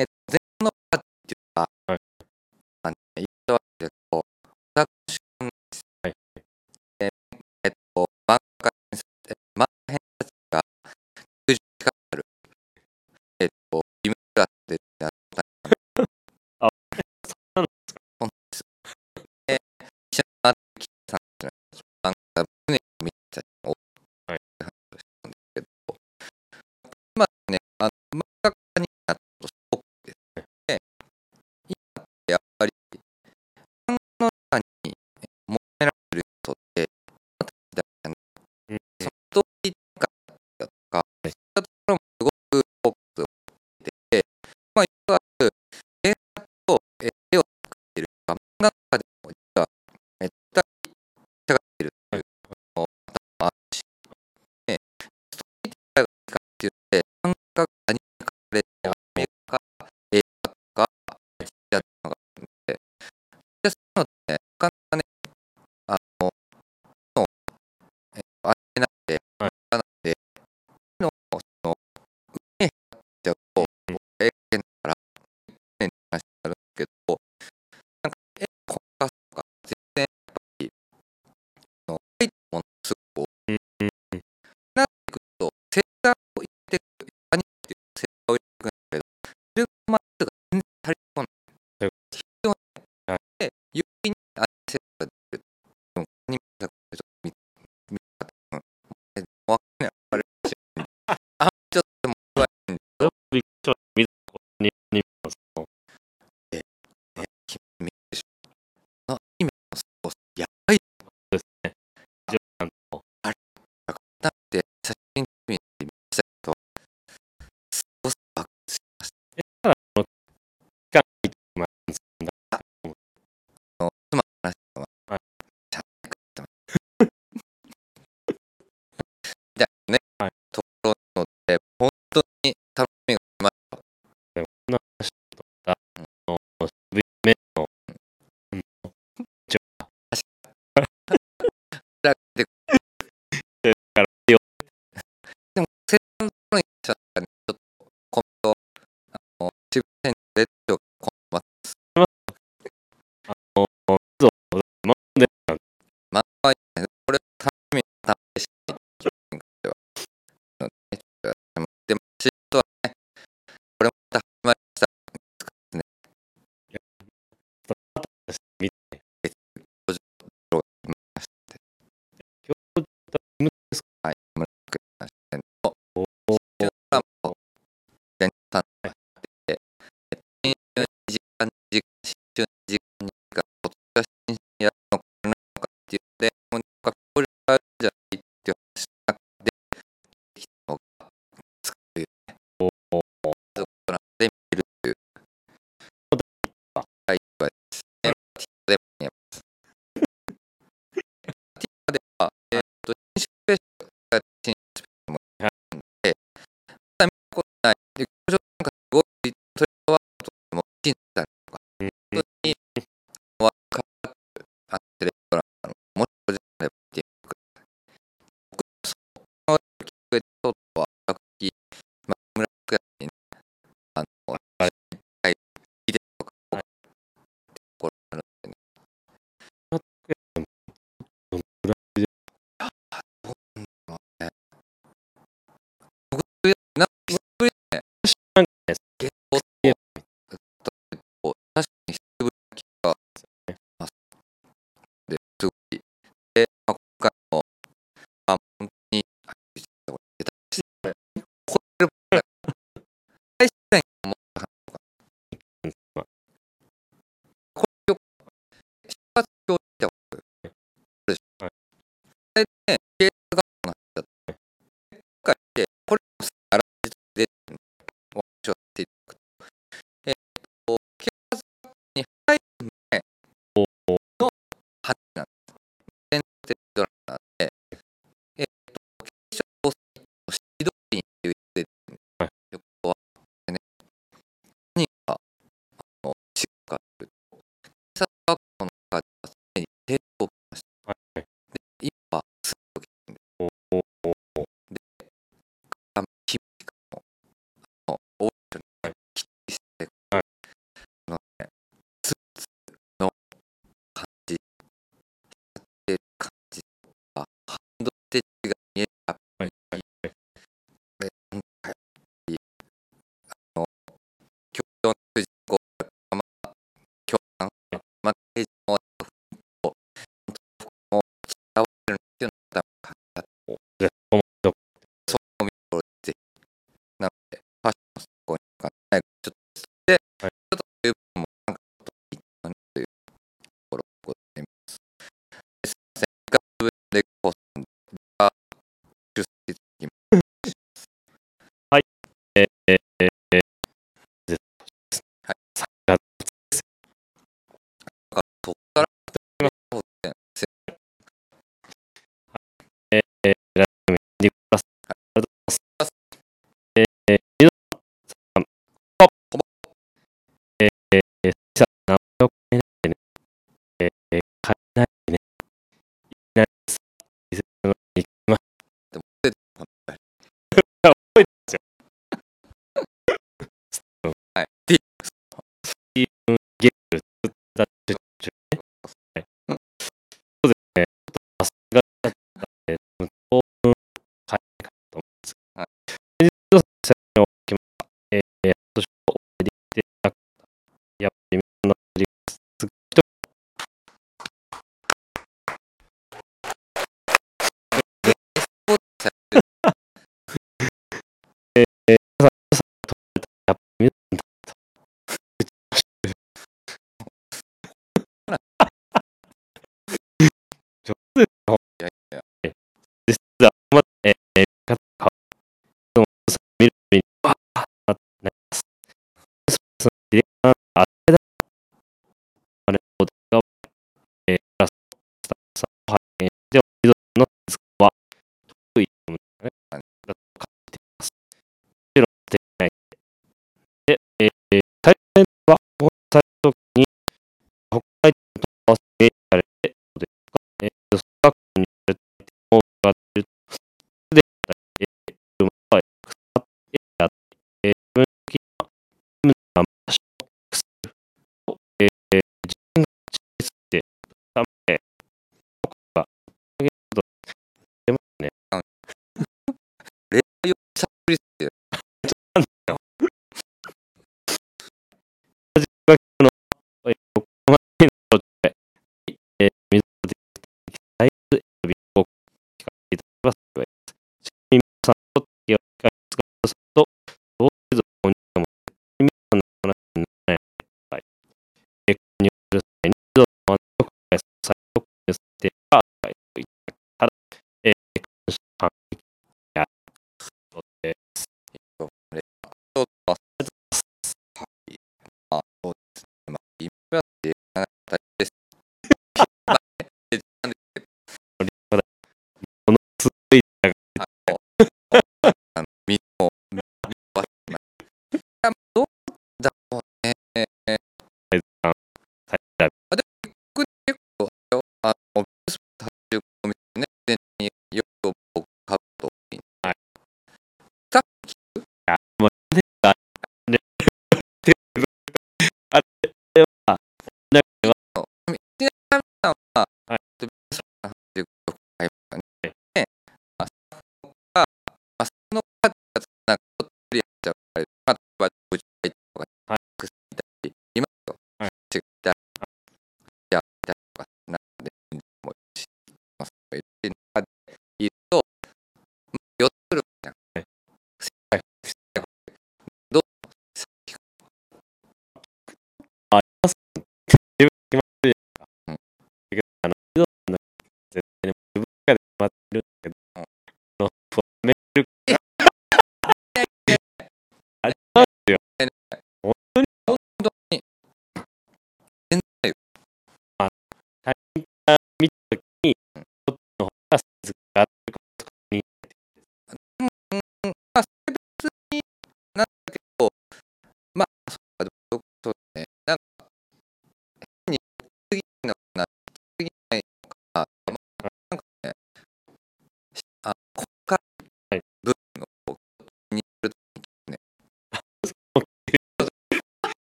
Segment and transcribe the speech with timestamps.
[0.00, 0.06] Eh,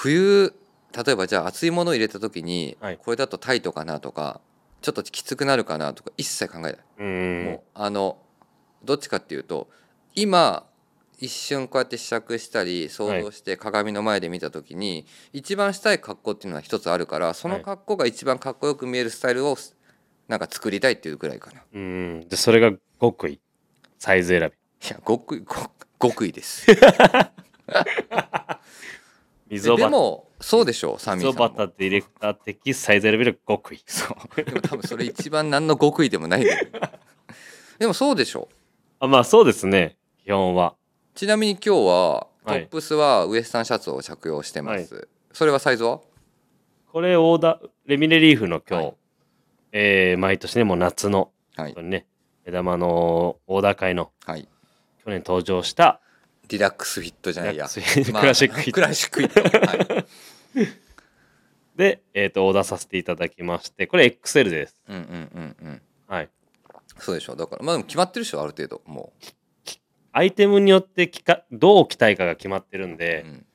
[0.00, 0.54] 冬
[0.96, 2.96] 例えばじゃあ熱いものを入れた時に、はい。
[2.96, 4.40] これだとタイトかなとか
[4.80, 7.44] ちょっときつくなるかなとか一切考えない、うん。
[7.44, 8.16] もうあの
[8.82, 9.68] どっちかっていうと
[10.14, 10.64] 今
[11.18, 15.04] 一瞬こうやって試着したり想像して鏡の前で見た時に、
[15.34, 19.58] 一番したい格好っていうのは一つあるからその格好が一番かっこよく見えるスタイルを
[20.28, 21.60] なんか作りたいっていうぐらいかな。
[21.74, 22.26] うん。
[22.26, 23.38] でそれが極意。
[23.98, 24.88] サイズ選び。
[24.88, 26.66] いや極意極極意です。
[29.50, 29.78] 溝端。
[29.78, 31.58] でもそうでしょうサミー溝さんも。
[31.58, 33.82] 端ディレクター的サイズ選びの極意。
[33.86, 34.44] そう。
[34.44, 36.66] でも多分それ一番何の極意でもないんだよ
[37.78, 38.54] でもそうでしょう。
[39.00, 39.96] あまあそうですね。
[40.24, 40.74] 基本は。
[41.14, 42.60] ちなみに今日はトはい。
[42.64, 46.00] ップスはウエスタンシャツを着用してます、それはサイズは？
[46.92, 48.94] これオーダーレミレリーフの今日、はい。
[49.72, 51.74] えー毎年ねもう夏のはい。
[51.82, 52.06] ね
[52.46, 54.48] 目玉のオーダー会のはい。
[55.04, 56.00] 去年登場した
[56.50, 58.72] リラックスフィットじゃないや、 クラシックフィット。
[58.72, 60.66] クラシックフィット、はい、
[61.76, 64.82] で、えー、とオーダーさせていただきましてこれ XL です。
[64.88, 65.82] うんうんうんうん。
[66.08, 66.28] はい。
[66.98, 67.34] そうでしょ。
[67.34, 69.12] うだからまあでも決まってるでしょある程度も
[70.12, 73.46] アイテムによって着かどう着たいかが決まってるんう、で、うん。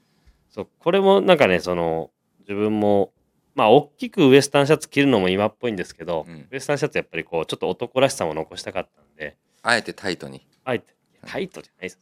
[0.50, 3.12] そうこれもなんかねその自分も
[3.56, 6.48] まあ大きくウエスタンシャツ着るのも今っぽいんですけど、うん。
[6.50, 10.48] ウエスタンシャツやっぱりこうちょっと男らしさも残したかったんであえてタイトに。
[10.64, 12.00] あえてタイトじゃないです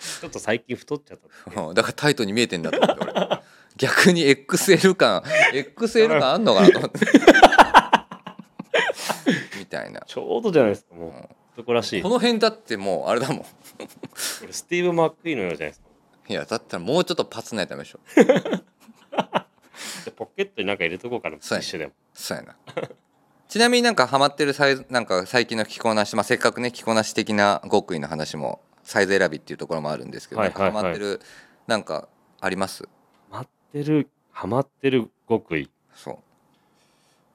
[0.20, 1.18] ちょっと最近太っちゃっ
[1.54, 3.40] たうんだからタイトに見えてんだと思って俺。
[3.76, 7.00] 逆に XL 感 XL 感あんのかなと思って。
[9.58, 10.00] みたいな。
[10.06, 11.12] ちょうどじゃないですかもう。
[11.60, 12.02] 男らしい。
[12.02, 13.44] この辺だってもうあれだもん。
[14.50, 15.86] スティーブ・マックイーンのようじゃないですか
[16.28, 18.00] いやだったらもうちょっとパツないとダメでしょ
[20.04, 21.92] で ポケットになんか入れとこうかなティそうやッシュでも。
[22.14, 22.56] そうやな。
[23.48, 31.20] ちなみになんかハマってるサイズなんか最近の着こなし、まあ、せっかくね着こなし的な極意の話もサイズ選びっていうところもあるんですけど、はいはハマってる
[31.68, 32.08] なんか
[32.40, 32.88] あります？
[33.30, 35.70] ハマってるハマってる極意。
[35.94, 36.18] そう。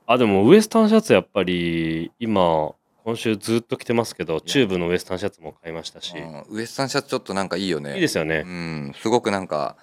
[0.05, 2.73] あでもウエスタンシャツやっぱり今
[3.05, 7.91] 今週ずっと着てますけどチューブのウエスタンシャツも買いましたし、うんウエスタンシャツちょっとなんかいいよね。
[7.91, 9.77] ういいですよね、んすごくなんか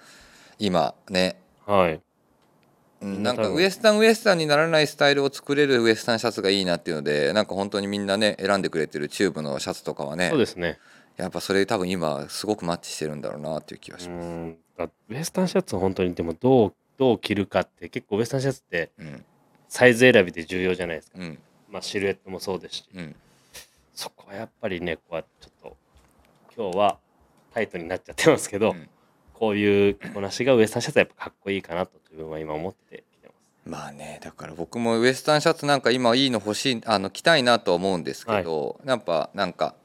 [0.59, 1.41] 今ね。
[1.65, 1.99] はい。
[3.01, 10.29] なんかウエスタンウエスタンにならないスタイルを作れるウエスタンシャツがいいなっていうのでなんか本当にみんなね選んでくれてるチューブのシャツとかはね。
[10.29, 10.79] そうですね
[11.17, 14.89] やっぱそれ多分今すごくマッチしてるんだろうなっていう気がうします。
[15.09, 19.25] ウエスタンシャツを本当にでもどうどう着るかって結構ウエスタンシャツってうん。
[19.69, 21.39] サイズ選びで重要じゃないですか、うん。
[21.71, 22.85] まあ、シルエットもそうですし。
[22.93, 23.15] うん。
[23.95, 25.77] そこはやっぱりねこうやってちょっと
[26.55, 26.97] 今日は
[27.53, 28.89] タイトになっちゃってますけど、うん。
[29.33, 33.29] こういう着こなしがウエスタンシャツはやっぱかっこいいかなと自分は今思ってきて
[33.65, 39.75] まあねだから僕もウエスタンシャツなんか今いいの欲しいあの着たいなと思うんですけど、やっぱなんか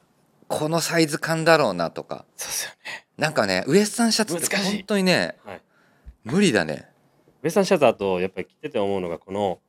[0.49, 2.25] このサイズ感だろうなとか。
[2.37, 3.07] そうですよね。
[3.17, 4.77] なんかねウエスタンシャツって難しい。
[4.77, 5.63] 本当にねはい。
[6.25, 6.89] 無理だね。
[7.43, 9.61] ウエスタンシャツだとやっぱり着てて思うのがこの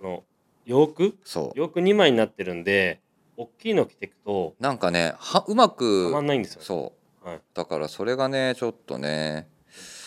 [0.00, 0.24] この
[0.64, 1.16] 洋服？
[1.24, 1.58] そう。
[1.58, 3.00] 洋服2枚になってるんで
[3.36, 6.92] 大きいの着ていくとなんかねはうまはくまんないんですよ、そ
[7.24, 7.28] う。
[7.28, 9.48] はい、だからそれがねちょっとね。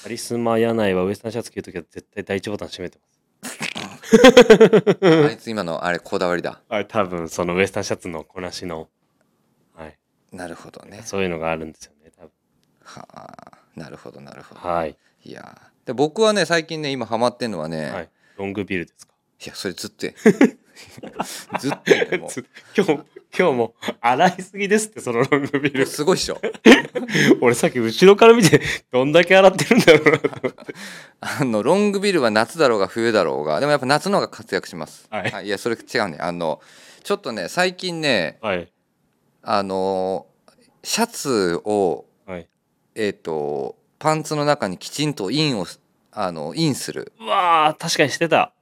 [0.03, 3.17] カリスマ柳井はウエスタンシャツ着るときは絶対第一ボタン閉めてます。
[5.27, 6.61] あいつ今のあれこだわりだ。
[6.69, 8.87] はい多分そのウエスタンシャツのこなしのはい
[10.31, 11.01] なるほどね。
[11.05, 12.31] そういうのがあるんですよね多分。
[12.83, 14.61] はあなるほどなるほど。
[14.61, 18.03] はい、いやで僕はね最近ね今ハマってんのはね、、はい。
[18.05, 19.13] い、ロングビルですか？
[19.45, 20.13] やそれずっとや。
[21.59, 21.71] ずっ
[22.09, 22.27] とも。
[22.27, 22.91] つ 今日
[23.37, 25.85] 今日も洗いすぎですってそのロングビうル。
[25.85, 26.39] すごいっしょ。
[27.41, 28.61] 俺さっき後ろから見て
[28.91, 30.73] どんだけ洗ってるんだろうなと思って。
[31.19, 36.17] あのロングビルは夏だろうが冬だろうがでもやっぱ夏の方が活躍します、はいいやそれ違うね。
[36.19, 36.61] あの
[37.03, 38.71] ちょっとね最近ねはい
[39.41, 40.25] あの
[40.83, 42.47] シャツをはい。
[42.95, 45.65] えっ、とパンツの中にきちんとインを
[46.11, 47.13] あのインする。
[47.19, 48.53] うわー確かにしてた。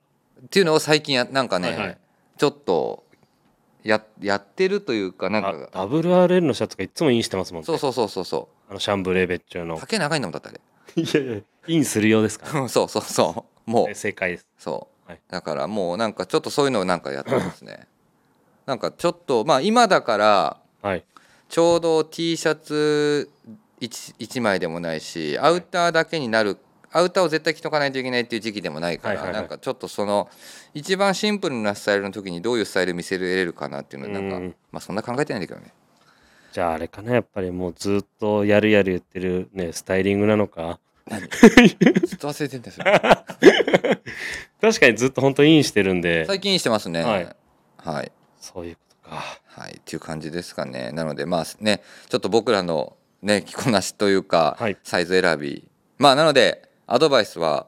[0.46, 1.98] っていうのを最近やなんかね、はいはい。
[2.38, 3.06] ちょっと
[3.84, 7.66] ややってるというかなんあか WRL のシャツがいつもインしてますもんね。
[7.66, 9.76] そうそうそうそうそあのシャンブレー別注の。
[9.76, 10.60] う丈長いんだもんだってあれ
[10.96, 13.70] いやいやインするようですか そうそうそう。
[13.70, 13.96] もう。
[13.96, 14.48] 正解です。
[14.58, 15.22] そう、はい。
[15.30, 17.88] だからもうなんかちょっとそういうのをなんかやってますね。
[18.66, 21.04] なんかちょっとまあ今だからはい。
[21.50, 23.32] ちょうど T シャツ
[23.82, 26.58] 1, 1枚でもないしアウターだけになる
[26.92, 30.30] アウターを絶対着とかないといけないっていう時期でもないから、はなんかちょっとその
[30.76, 34.56] 一番シンプルなスタイルの時にどういうスタイル見せれるかなっていうのなんかうん。
[34.72, 35.74] まあそんな考えてないんだけどね。
[36.54, 40.80] じゃああれかなやっぱりもうずっとやるやる言ってるねスタイリングなのか。
[41.08, 41.28] 何？
[41.28, 42.74] ずっと忘れてんだよ。
[42.74, 44.00] そ れ
[44.62, 46.26] 確かにずっと本当インしてるんで。
[46.26, 47.04] 最近してますね。
[47.04, 47.36] はい。
[47.78, 48.12] はい。
[48.40, 50.92] そういうことかはい、っていう感じですかね。
[50.92, 54.78] なのでまあねちょっと僕らのね着こなしというか、はい。
[54.84, 55.68] サイズ選び。
[55.98, 57.68] まあなのでアドバイスは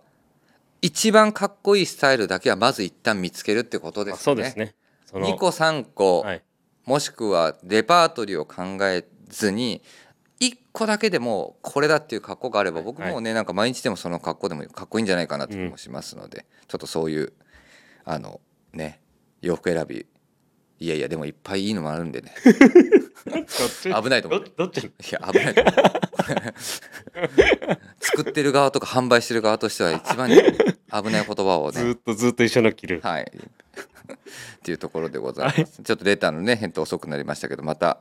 [0.82, 4.44] 一番かっこいいスタイルだけはまず一旦見つけるってことですよね。
[4.44, 4.76] そうですね。
[5.06, 6.44] その2個3個、はい。
[6.86, 9.82] もしくはレパートリーを考えずに
[10.40, 17.34] 1個だけでもこれだっていう格好があれば僕もねなんか毎日でもその格好でもかっこいいんじゃないかなって気もしますので、ちょっとそういう
[18.06, 18.40] あの
[18.74, 19.02] ね
[19.42, 20.06] 洋服選び
[20.80, 22.34] いやいやでもいっぱいいいのもあるんでね。
[24.02, 24.86] 危ないと思うどどっち？
[24.86, 25.76] いや危ないと思う。
[28.00, 30.36] 作ってる側とか販売してる側としては一番危
[31.12, 31.80] ない言葉をね。
[31.80, 33.02] ずーっとずっと一緒の着る。
[33.04, 33.32] はい。
[33.32, 38.00] っていうところでございます、ちょっとレターのね返答遅くなりましたけどまた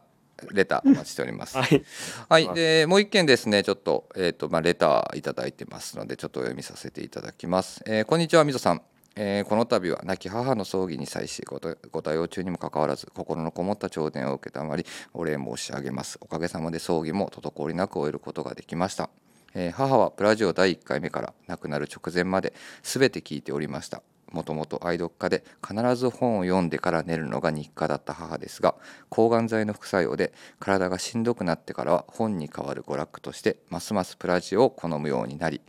[0.52, 1.56] レターお待ちしております。
[1.56, 1.82] はい。
[2.28, 8.82] はい、でもう一件ですねちょっと,、えーとまあ、レターいただいてますのでちょっとお読みさせていただきます、えーこんにちはみぞさん、
[9.18, 16.18] えーこの度は亡き母の葬儀に際しご対応中にもかかわらず心のこもった頂点を受けたまりお礼申し上げます。
[16.20, 19.08] おかげさまで葬儀も滞りなく終えることができました。
[19.54, 22.52] えー母はプラジオ第1回目から亡くなる直前まで
[22.82, 24.02] 全て聞いておりました。
[24.32, 28.74] もともと愛読家で必ず本を読んでから寝るのが日課だった母ですが
[29.08, 35.60] 抗がん剤の副作用で体がしんどくなってからは本に代わる娯楽としてますますプラジオを好むようになり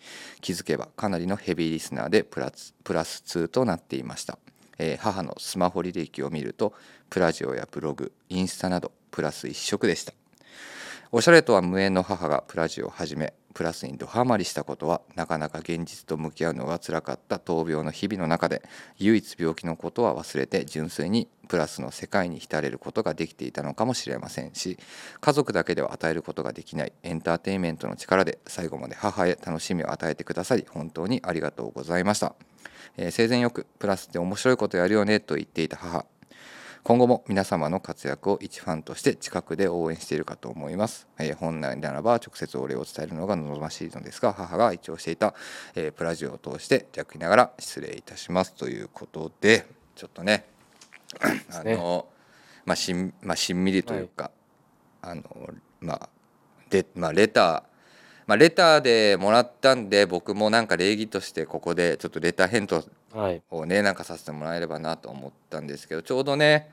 [0.42, 4.38] 気づけばかなりのヘビーリスナーでプラスプラス2となっていました、
[4.78, 6.74] えー母のスマホ履歴を見ると
[7.10, 10.14] プラジオやブログインスタなどプラス一色でした。
[11.12, 18.62] おしゃれとは無縁の母がプラジオを始めプラスにドハマりしたことはなかなか現実と向き合うのが辛かった闘病の日々の中で
[19.00, 24.78] 唯一病気のことは忘れて純粋にプラスの世界に浸れることができていたのかもしれませんし
[25.20, 32.36] 家族だけでは与えることができないエンターテインメントの力で最後まで母へ楽しみを与えてくださり本当にありがとうございました、
[32.96, 36.06] えー生前よくプラスって面白いことやるよねと言っていた母。
[36.88, 45.34] 今後も皆様の活躍を一ファンとして近くで応援しているかと思います、えー本来ならば直接お礼を伝えるのが望ましいのですが母が一応していた、
[45.76, 48.54] えープラジオを通して弱りながら失礼いたします。
[48.54, 50.46] ということでちょっとね
[51.54, 51.76] あね。
[51.76, 52.08] の
[52.64, 54.32] まあしん,、まあ、しんみりというか、
[55.02, 55.24] あの
[55.82, 56.10] まあ
[56.70, 57.64] でまあレター
[58.28, 62.84] まあ、レターでもらったんで僕もなんか礼儀としてここでちょっとレター返答
[63.18, 63.42] はい。
[63.50, 66.70] をねなんかさせてもらえればなと思ったんですけどちょうどね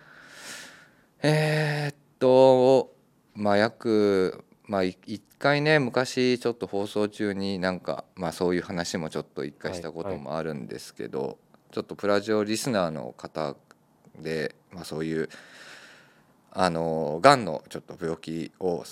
[1.22, 2.92] えーっと
[3.34, 11.38] まあ約まあい一回ね昔ちょっと放送中になんかまあそういう話もちょっと一回したこともあるんですけど、
[11.72, 13.56] ちょっとプラジオリスナーの方
[14.20, 15.30] で、まあ、そういう
[16.52, 18.84] あのがんのちょっと病気を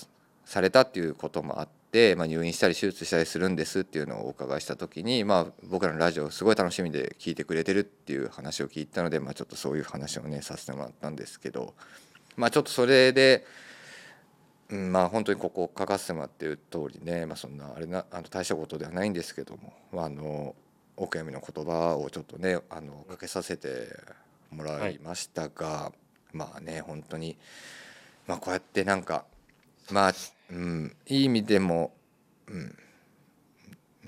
[0.43, 1.82] されたっていうこともあって、
[2.15, 11.75] まあ、入院したり手術したりするんですっていうのをお伺いした時に、まあ、僕らのラジオすごい楽しみで聞いてくれてるっていう話を聞いたので、まあ、ちょっとそういう話をねさせてもらったんですけど、
[12.35, 13.45] まあ、ちょっとそれで、
[14.69, 20.55] うん、まあ本当にここ書かせてもらってる通りね、まあ、そんなあれなあの大したことではないんですけども、まあ、あの
[20.97, 23.87] お悔やみの言葉をちょっとねあのかけさせて
[24.51, 25.91] もらいましたが、
[26.31, 27.37] まあね本当に、
[28.25, 29.25] まあ、こうやってなんか
[29.91, 30.13] まあ、
[30.53, 31.95] うん、いい意味でも、
[32.47, 32.77] うん、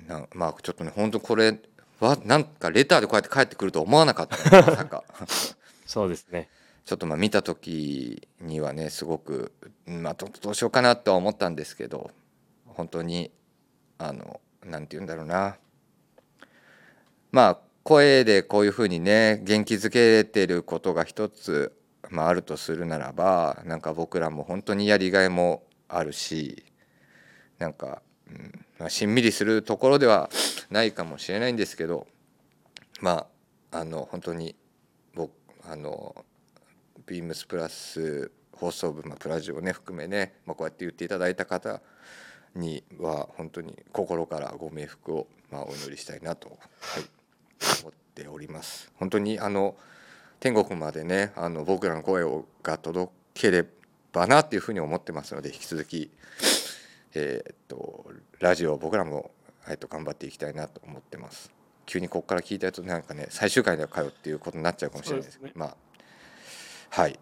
[0.07, 1.59] なまあちょっとね本当これ
[1.99, 4.61] はなんかレターでこうやって帰ってくると思わなかった。
[4.61, 5.03] のまさか。
[5.87, 6.49] そうですね。
[6.85, 9.53] ちょっとまあ見た時にはねすごく、
[9.87, 12.11] うんまあ、どどうしようかなとは思ったんですけど
[12.67, 13.31] 本当に
[13.97, 15.57] あのなんて言うんだろうな。
[17.31, 21.75] まあ声でこういうふうにね元気づけてることが一つ、
[22.11, 25.63] まあ、あるとするならばなんか僕らも本当にやりがいも
[25.97, 26.63] あるし
[27.57, 30.29] なんか、うんまあ、しんみりするところでは
[30.69, 32.07] ないかもしれないんですけど
[33.01, 33.27] ま
[33.71, 34.55] ああの本当に
[35.13, 35.31] 僕
[35.67, 36.15] あの
[37.05, 41.81] ビームスプラス放送部、まあ、プラジオね含めね、まあ、こうやって言っていただいた方
[42.55, 46.55] には本当に心からご冥福を、まあ、お祈りしたいなと、は
[46.99, 47.03] い、
[47.81, 48.91] 思っております。
[48.95, 49.75] 本当にあの
[50.39, 53.65] 天国までねあの僕らの声をが届けれ
[54.15, 56.09] ばなっていうふうに思ってますので引き続き、
[57.13, 58.05] えーっと
[58.39, 59.31] ラジオを僕らも、
[59.67, 61.51] えっと頑張っていきたいなと思ってます。
[61.85, 65.39] 急にここから聞いたやつなんかね最終回でかよっていうことになっちゃうかもしれないです。
[65.39, 67.19] けどそうですまあはい。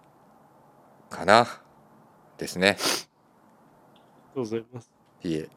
[1.10, 1.48] かな。
[2.38, 2.78] ですね。
[2.80, 2.88] ありが
[4.36, 4.92] とうございます。
[5.24, 5.50] いえ。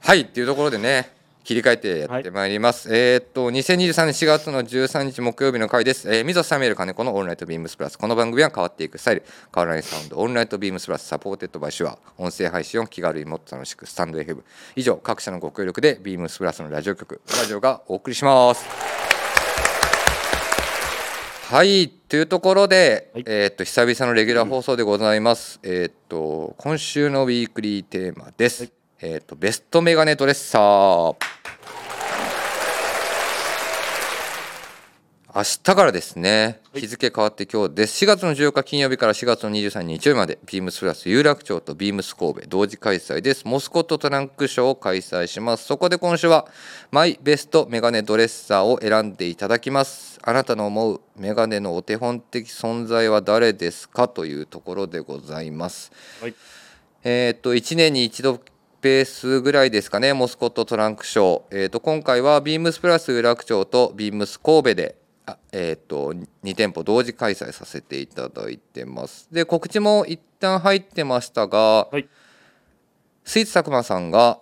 [0.00, 1.12] はいっていうところでね
[1.44, 9.24] 切り替えてやってまいります、えーっと2023年4月の13日木曜日の回です、えー、 MZO サミュエル金子のオールナイトビームスプラスこの番組は変わっていくスタイル。
[9.54, 14.42] 変わらないサウンドオールナイトビームスプラス supported by SHURE 音声配信を気軽にもっと楽しくスタンド FM
[14.76, 18.64] 以上各社のご協力でビームスプラスのラジオ局ラジオがお送りします。
[21.50, 23.24] はいというところで、はい。
[23.26, 31.16] えーっと久々のレギュラー放送でございます、えーっと今週のウィークリーテーマです、はいえーと、ベストメガネドレッサー。
[35.34, 36.60] 明日からですね。
[36.74, 38.04] 日付変わって今日です。
[38.04, 43.46] 4月の14日金曜日から4月の23日日曜日までビームスプラス有楽町とビームス神戸同時開催です。
[43.46, 45.64] モスコットトランクショーを開催します。
[45.64, 46.46] そこで今週は
[46.90, 50.18] マイベストメガネドレッサーを選んでいただきます。
[50.22, 56.34] あなたの思うメガネのお手本的存在は誰ですかというところでございます、はい、
[57.04, 58.40] えっ、ー、と1年に一度
[58.80, 60.12] ペースぐらいですかね。
[60.12, 66.12] モスコットトランクショー、えー、と今回はビームスプラス有楽町とビームス神戸であえー、と
[66.44, 69.28] 2店舗同時開催させていただいてます。
[69.30, 72.08] で告知も一旦入ってましたが、はい。
[73.24, 74.40] スイーツ佐久間さんが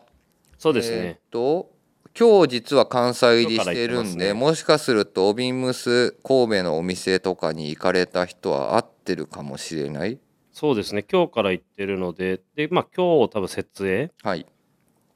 [0.56, 0.96] そうですね。
[0.96, 1.78] えーっと
[2.18, 4.32] 今日実は関西入りしてるんで、ね。
[4.32, 10.18] もしかするとビームス神戸のお店とかに行かれた人は会ってるかもしれない
[10.58, 11.04] そうですね。
[11.04, 14.44] 今日から行ってるので、で、まあ今日多分設営はい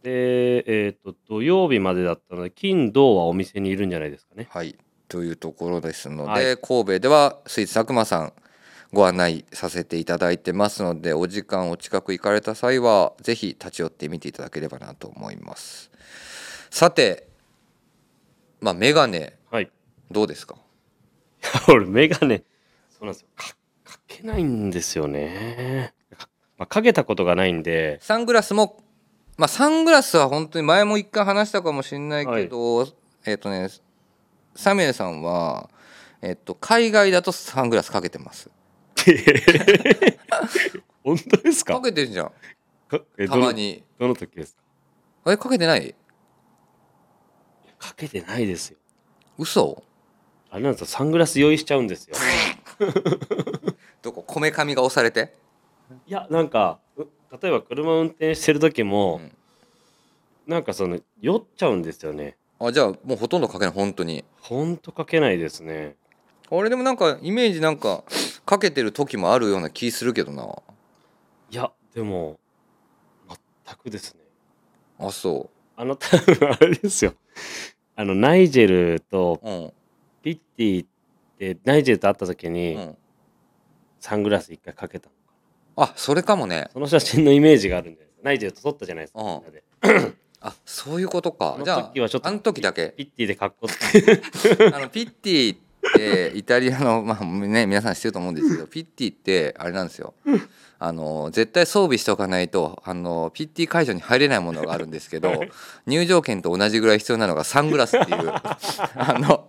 [0.05, 4.47] で、えっ、と、土曜日までだったので、金、土はお店にいるんじゃないですかね。
[4.51, 4.77] はい、
[5.09, 8.33] というところですので、はい神戸ではスイーツ佐久間さん
[8.93, 15.91] ご案内させていただいてますのでお時間お近く行かれた際はぜひ立ち寄ってみていただければなと思います
[16.71, 17.27] さて
[18.61, 19.71] まあメガネはい。
[20.11, 20.57] どうですか？
[21.69, 22.45] 俺、メガネ、
[22.91, 23.29] そうなんですよ。
[24.17, 25.95] けないんですよね。
[26.59, 28.83] まあ、かけたことがないんで、サングラスも
[29.37, 32.87] まあサングラスは本当に前も一回話したかもしれないけど、
[33.25, 33.69] えっ、とね
[34.55, 35.71] サミュエルさんは
[36.21, 38.51] えっ、と海外だとサングラスかけてます
[41.03, 42.33] 本当ですかかけてるじゃん
[43.29, 44.63] たまにどのどの時ですか
[45.25, 45.95] あれかけてない
[47.79, 48.77] かけてないですよ。
[49.39, 49.83] 嘘
[50.51, 52.15] あれなんですよ、サングラス用意しちゃうんですよ。
[54.33, 55.35] どここめかみが押されて
[56.07, 57.03] いや、なんか、う
[57.43, 59.37] 例えば車運転してる時も、うん
[60.45, 62.37] なんかその、酔っちゃうんですよね。
[62.59, 65.97] あじゃあもうほとんどかけない本当にほんとかけないですね。
[66.51, 68.03] 俺でもなんかイメージなんか
[68.45, 70.45] かけてる時もあるような気するけどな
[71.51, 72.41] いや、でも、
[73.67, 74.21] 全くですね。
[74.99, 77.15] あそあの、多分あれですよ。
[77.95, 79.73] あの、ナイジェルと
[80.23, 80.89] ピッティっ
[81.39, 82.97] て、ナイジェルと会った時うに、ん
[84.03, 85.85] サングラス一回かけたの。
[85.85, 86.69] あそれかもね。
[86.73, 89.27] その写真のイメージがあるんで、ナイジェルと撮ったじゃないですか、うん。
[89.29, 89.63] みんなで。
[90.41, 91.55] あそういうことか。
[91.55, 92.95] あのじゃあ時はちょっとあの時だけ。
[92.97, 94.01] ピッティで格好つけ
[94.75, 95.57] あのピッティ
[95.93, 100.15] ってイタリアのまあね皆さん知ってると思うんですけどピッティってあれなんですよ。
[100.85, 105.45] あの絶対装備しておかないとあのピッティ会場に入れないものがあるんですけど
[105.87, 108.19] 入場券と同じぐらい必要なのがサングラスっていう。
[108.97, 109.47] あの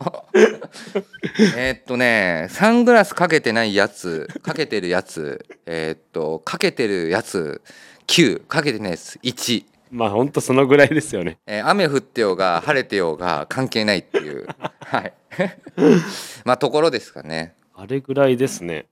[1.57, 7.61] えーっとねサングラスかけてないやつかけてるやつえーっとかけてるやつ
[8.05, 11.37] 9かけてないやつ1まあほんとそのぐらいですよね。
[11.45, 14.47] えー雨降ってようが晴れてようが関係ないっていう
[14.81, 15.13] はい
[16.45, 18.87] まあところですかねあれぐらいですね。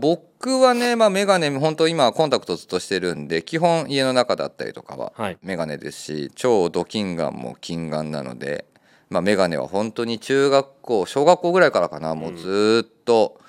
[0.00, 5.38] 僕はね、まあ、メガネ本当今コンタクトずっとしてるんで基本家の中だったりとかははい。
[5.42, 8.64] メガネですし超ド近眼も近眼なので、
[9.10, 13.40] まあ、メガネは本当に中学校小学校ぐらいからかな、もうずーっと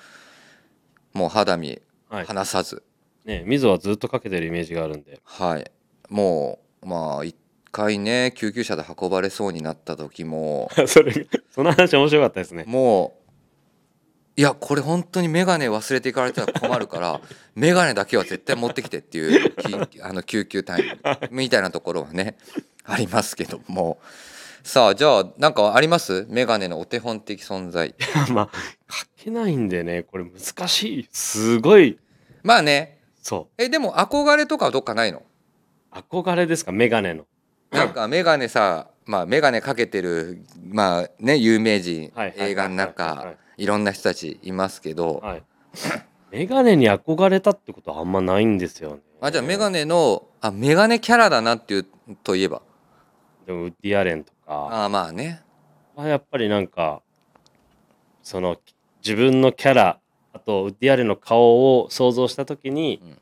[1.12, 2.24] もう肌身はい。
[2.24, 2.82] 離さず
[3.24, 5.20] ね、溝はずっとかけてるイメージがあるんで。
[5.24, 5.70] はい
[6.08, 7.36] もうまあ一
[7.72, 12.64] 回ね救急車で運ばれそうになった時も それ、その話面白かったですね。
[12.66, 13.20] もう
[14.36, 17.20] いやこれ本当に眼鏡忘れていかれたら困るから
[17.54, 19.50] 眼鏡だけは絶対持ってきてっていう
[19.86, 20.98] きあの救急隊員
[21.30, 22.36] みたいなところはね
[22.84, 23.98] ありますけども。
[24.62, 26.26] さあじゃあなんかあります？
[26.28, 27.94] 眼鏡のお手本的存在。
[28.30, 28.52] まあ、か
[29.16, 31.08] けないんでね、これ難しい。
[31.10, 31.98] すごい、
[32.42, 32.98] まあね。
[33.22, 35.20] そえでも憧れとかはどっかないの？
[35.20, 35.22] う。
[35.92, 37.26] 憧れですか、メガネの。
[37.70, 42.86] なんか眼鏡さまあ眼鏡かけてるまあね有名人はいはいはい映画のはい。
[42.88, 45.20] 中いろんな人たちいますけど。
[45.22, 45.42] はい。
[46.30, 49.00] メガネに憧れたってことはあんまないんですよね。
[49.20, 51.86] あじゃあ眼鏡のあ眼鏡キャラだなっていう
[52.22, 52.62] といえば？
[53.46, 54.84] でもウッディ・アレンとか。
[54.84, 55.42] あまあね。
[55.96, 57.02] はやっぱりなんか
[58.22, 58.58] その
[59.04, 59.98] 自分のキャラ
[60.32, 63.18] あとウッディ・アレンの顔を想像した時に、うん。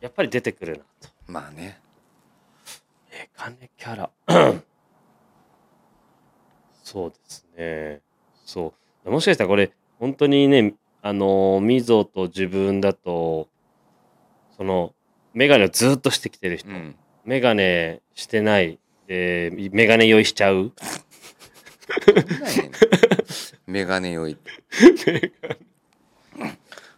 [0.00, 1.08] やっぱり出てくるなと。
[1.26, 1.80] まあね
[3.12, 4.10] メガネキャラ。
[6.82, 8.00] そうですね。
[8.44, 9.10] そう。
[9.10, 13.48] もしかしたらこれ本当にねあのみぞと自分だと
[14.56, 14.94] その
[15.34, 16.96] メガネをずっとしてきてる人、うん。
[17.24, 18.78] メガネしてない。
[19.06, 20.72] でメガネ用意しちゃう。
[23.66, 24.36] メガネ用意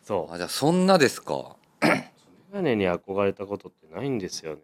[0.05, 0.35] そう。
[0.35, 1.57] あじゃあそんなですか？
[1.83, 2.13] メ
[2.53, 4.61] ガネに憧れたことってないんですよね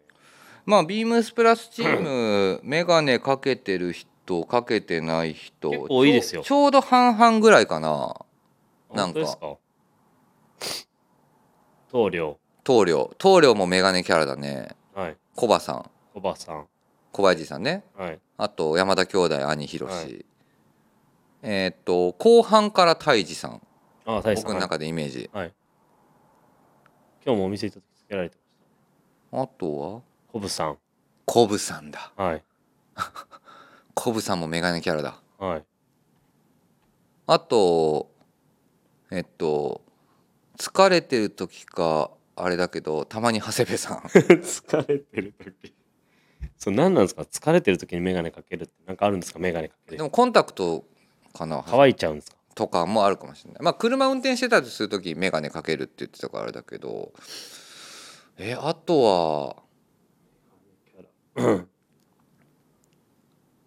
[0.65, 6.43] まあビームスプラスチームメガネかけてる人とかけてない人結構多いですよ。
[6.43, 8.15] ちょちょうど半々ぐらいかな。
[8.93, 9.13] なんか。
[9.13, 9.57] 本当ですか？
[11.91, 12.37] 棟梁。
[12.63, 13.11] 棟梁。
[13.17, 14.75] 棟梁もメガネキャラだね。
[14.93, 15.17] はい。
[15.35, 15.89] コバさん。
[16.13, 16.67] コバさん。
[17.11, 17.83] 小林さんね。
[17.97, 18.19] はい。
[18.37, 20.25] あと山田兄弟兄ひろし、はい。
[21.41, 23.59] えーっと後半から泰治さん。
[24.05, 25.31] ああ大僕の中でイメージ。
[25.33, 25.53] はい。
[27.25, 28.37] 今日もお店行った時つけられて
[29.31, 29.99] ましあとは？
[29.99, 30.77] たコブさん。
[31.25, 32.11] コブさんだ。
[32.15, 32.43] はい。
[33.93, 35.21] コブさんもメガネキャラだ。
[35.37, 35.65] はい。
[37.27, 38.09] あと
[39.11, 39.81] えっと
[40.57, 43.97] 疲れてる時かあれだけどたまに長谷部さん。
[44.07, 45.73] 疲れてる時。
[46.57, 47.23] そう何なんですか？
[47.23, 49.39] 疲れてる時に眼鏡かけるってなんかあるんですか？
[49.39, 49.97] 眼鏡かける。
[49.97, 50.85] でもコンタクト
[51.33, 51.63] かな。
[51.67, 52.37] 乾いちゃうんですか？
[52.55, 53.63] とかもあるかもしれない。
[53.63, 57.11] まあ車運転してたりする時眼鏡かけるって言ってたからあれだけど。
[58.37, 59.63] えあとは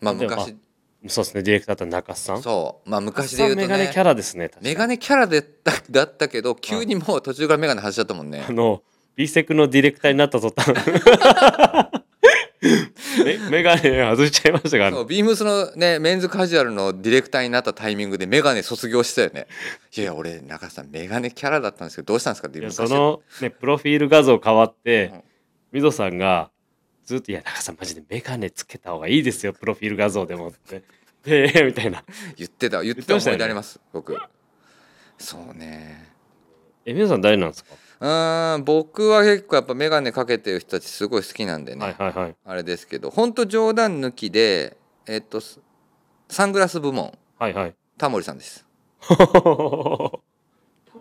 [0.00, 0.56] まあ昔。
[1.06, 2.42] そうですねディレクターだったら中須さん。
[2.42, 2.90] そう。
[2.90, 4.68] まあ昔で言うと中須さんメガネキャねラですね確かに。
[4.70, 8.44] メガネキャラでだだったけど急にもう途中からメガネ外しちゃったもんね。
[8.48, 8.82] あの
[9.16, 10.74] B セクのディレクターになった途端。
[13.24, 14.96] メメガネ外しちゃいましたからね。
[14.96, 19.46] そうビームスのねメンズカジュアルのディレクターになったタイミングでメガネ卒業してたよね。
[19.94, 25.12] いやいや俺中田さんメガネキャラだったんですけどどうしたんですかっていや昔その、ね、プロフィール画像変わって
[25.72, 25.92] うん。
[25.92, 26.50] さんが
[27.04, 30.82] ずっと「いや中さんマジでメガネつけた方がいいですよプロフィール画像でも」って
[31.24, 32.04] 「でみたいな。
[32.36, 34.16] 言ってた言ってた思い出あります僕。
[35.18, 36.12] そうね。
[36.84, 42.36] えみぞさん誰なんですか、うーん僕は結構やっぱメガネかけてる人たちすごい好きなんでね、はいはいはい。
[42.44, 45.60] あれですけど本当冗談抜きでえっとス
[46.28, 47.16] サングラス部門。
[47.38, 47.74] はいはい。
[47.96, 48.66] タモリさんです。
[49.08, 50.22] タモ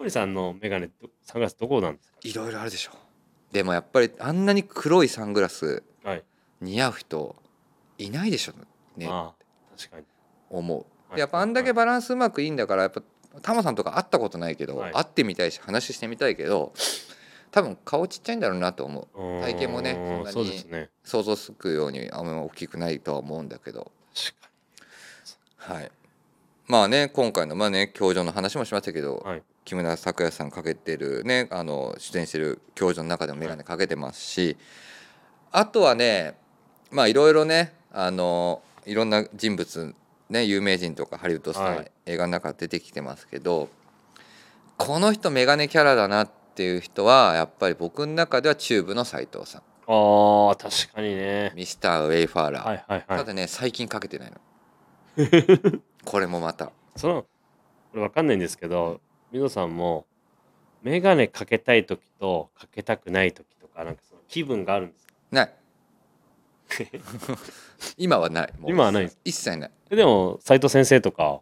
[0.04, 2.92] リさんのメガネどサングラスどこなんですいろいろあるでしょ。
[3.52, 5.84] でもやっぱりあんなに黒いサングラス
[6.64, 7.36] 似合う人
[7.98, 8.54] いないでしょ
[8.98, 9.08] ね。
[9.10, 10.06] ああ確かに。
[10.50, 11.20] 思う。
[11.20, 13.02] やっぱあんだけバランスうまくいいんだからやっぱ
[13.42, 14.92] タモさんとか会ったことないけど、はい。
[14.94, 16.74] 会ってみたいし話してみたいけど
[17.52, 19.18] 多分顔ちっちゃいんだろうなと思う。
[19.42, 20.90] 体型もねそんなにそうですね。
[21.04, 23.92] 想像つくようにあんま大きくないとは思うんだけど。
[24.16, 24.36] 確
[25.68, 25.92] かはい。
[26.68, 29.44] まあね今回のまあね教場の話もしましたけど、にはい。
[29.66, 34.58] 木村拓哉さんかけてるねあの出演してる教場の中でも眼鏡かけてますし、
[35.52, 36.36] あとはね
[36.94, 39.96] まあいろいろねあのいろんな人物
[40.30, 41.92] ね有名人とかハリウッドスター、はい。
[42.06, 43.70] 映画の中出てきてますけど
[44.78, 49.62] この人眼鏡キャラだなっていう人はやっぱり僕の中ではチューブの斎藤さん。
[49.86, 51.52] あー確かにね。
[51.56, 53.18] ミスター・ウェイファーラー、はいはいはい。
[53.20, 54.38] ただね最近かけてないの。
[56.06, 56.72] これもまた。
[56.96, 57.28] そのこ
[57.96, 59.02] れわかんないんですけど
[59.32, 60.06] みぞさんも
[60.82, 65.14] メガネかけたい時とかけたくない時とかなんかその気分があるんですか？
[65.32, 65.54] ない
[67.98, 68.54] 今はない。
[68.60, 69.12] もう今はない。
[69.24, 69.72] 一切ない。
[69.90, 71.42] えでも斉藤先生とか。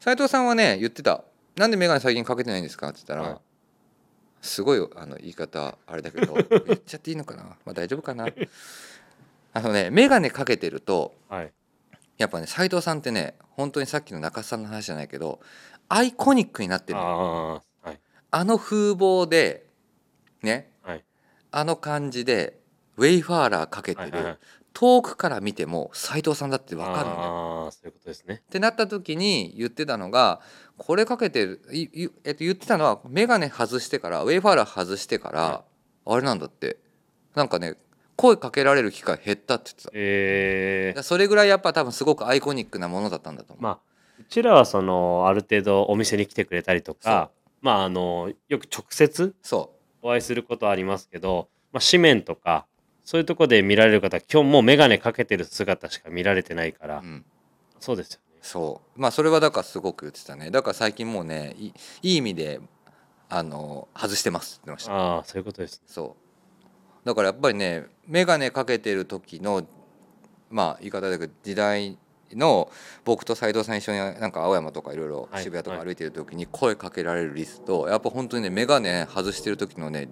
[0.00, 1.24] 斉藤さんはね言ってた
[1.56, 3.40] 「なんで眼鏡最近かけてないんですか?」って言ったら、はい。
[4.42, 6.32] すごいあの言い方あれだけど
[6.66, 8.26] 言っちゃっていいのかな、まあ、大丈夫かな？
[9.52, 11.52] あのね眼鏡かけてるとはい。
[12.16, 15.40] やっぱね斉藤さんってね本当にさっきの中須さんの話じゃないけど
[15.88, 18.00] アイコニックになってるあはい。
[18.30, 19.66] あの風貌で
[20.42, 21.04] ねはい。
[21.50, 22.59] あの感じで
[23.00, 24.38] ウェイファーラーかけてる、はいはいはい。
[24.74, 27.64] 遠くから見ても斉藤さんだって分かるのよ。
[27.64, 28.42] ああそういうことですね。
[28.46, 30.40] ってなった時に言ってたのが
[30.76, 35.64] これかけてるいいえっと、言ってたのは眼鏡外してからウェイファーラー外してから、は
[36.06, 36.78] あれなんだって。
[37.34, 37.76] なんかね
[38.16, 39.90] 声かけられる機会減ったって言ってた。
[39.94, 43.78] えらそれぐらいやっぱ多分すごくアイコニックなものだったんだとー、思う、まあ
[44.20, 47.30] うちらはそのある程度お店に来てくれたりとか
[47.62, 49.72] まああのよく直接そ
[50.02, 52.66] お会いすることはありますけど、まあ、紙面とか
[53.04, 57.24] そういうとこで見られる方今日もう眼鏡かけてる姿しか見られてないから、う、うん、
[57.80, 58.38] そうですよね。
[58.42, 59.00] そう。
[59.00, 60.50] まあそれはだからすごく言ってたね。
[60.50, 61.72] だから最近もうねいい
[62.02, 62.60] い意味で
[63.28, 64.92] あの外してますってました。
[64.92, 65.82] ああそういうことですね。
[65.86, 66.16] そ
[67.04, 67.06] う。
[67.06, 69.66] だからやっぱりね眼鏡かけてる時の
[70.50, 71.98] まあ言い方だけど時代
[72.32, 72.70] の
[73.04, 75.42] 僕と斉藤さん一緒になんか青山とかいろいろはい。
[75.42, 80.08] 渋谷とか歩いてる時に声かけられるリスト、やっぱ本当にね眼鏡外してる時のね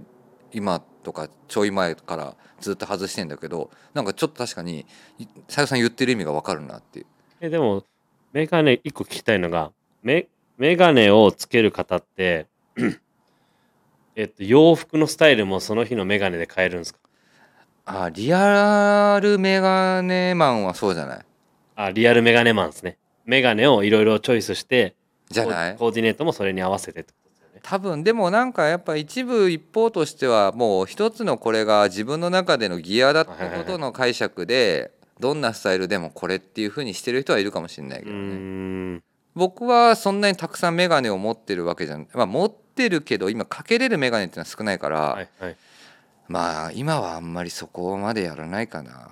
[0.52, 4.86] 今とかちょい前からずっと外してんだけどなんかちょっと確かに
[5.18, 7.06] い斉藤さん言ってる意味が分かるなっていう。
[7.40, 7.84] えでも
[8.32, 9.72] メガネ一個聞きたいのが
[10.02, 10.26] メ
[10.56, 12.46] メガネをつける方って
[14.16, 17.00] えっと洋服のスタイルもその日のメガネで変えるんですか？
[17.86, 21.20] あリアル眼鏡マンはそうじゃない？
[21.76, 22.98] あリアルメガネマンですね。
[23.24, 24.94] メガネをいろいろチョイスして
[25.30, 25.76] じゃない？
[25.76, 27.27] コーディネートもそれに合わせてってこと？
[27.62, 38.16] 多分でもなんかやっぱ一部一方としてはもう一つのこれが自分の中でのギアだってことの解釈でどんなスタイルでもこれっていう風にしてる人はいるかもしれないけどね。
[38.16, 39.02] ん。
[39.34, 42.08] 僕はそんなにたくさんメガネを持ってるわけじゃん。
[42.12, 45.56] まあ持ってるけど今かけれるメガネっていうのは少ないから、はいはい。
[46.28, 49.10] まあ今はあんまりそこまでやらないかな。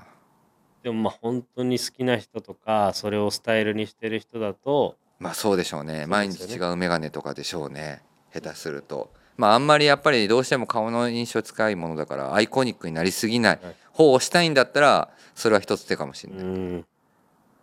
[0.82, 6.02] でもまあ本当に好きな人とかそれをスタイルにしてる人だとまあそうでしょうね。
[6.02, 8.02] す毎日違うメガネとかでしょうね
[8.40, 9.12] 下手すると。
[9.36, 13.60] まああんまりやっぱりどうしても顔の印象近いものだからアイコニックになりすぎない。
[13.62, 13.76] はい。
[13.92, 16.84] 方をしたいんだったらそれは一つ手かもしれうない、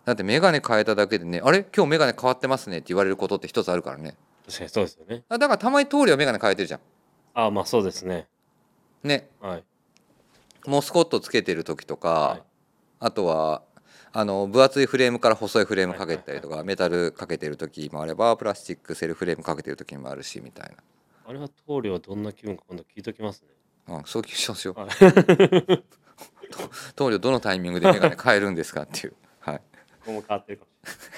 [0.04, 1.64] だってメガネ変えただけでねあれ？
[1.74, 4.16] 今日メガネ変わってますねって言われることって一つあるからね。
[4.46, 5.22] 確かにそうですよね。
[5.28, 6.80] あだからたまに通りはメガネ変えてるじゃん。
[7.34, 8.26] ああまあそうですね。
[9.04, 9.28] ね。
[9.40, 9.64] はい。
[10.66, 12.42] モスコットつけてる時とか、はい。
[12.98, 13.62] あとは
[14.16, 20.70] あの分厚いフレームから細いフレームかけたりとか、メタルかけてる時もあればプラスチックセルフレームかけてる時もあるしみたい
[21.26, 23.48] あれは棟梁はどんな気分か今度聞いときますね。
[23.92, 24.88] な、うん、そう気しますよはい。
[26.94, 29.14] 棟梁どのタイミングでメガネ変えるんですかっていう。
[30.06, 30.74] はい、ここも変わってるかも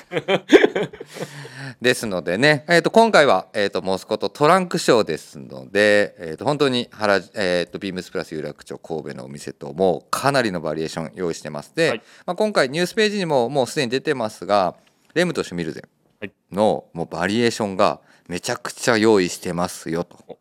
[1.80, 11.74] ですのでね、えー、と今回は、えー、とモスコとトランクショーですので、えー、と本当に原、えー、とビームスプラス有楽町神戸のお店ともうかなりのバリエーション用意してます。
[11.74, 12.02] で、はい。
[12.24, 14.76] まあ、今回ニュースページにももうすでに出てますが
[15.14, 15.82] レムとシュミルゼ
[16.20, 16.32] はい。
[16.52, 20.38] のもうバリエーションがめちゃくちゃ用意してますよと。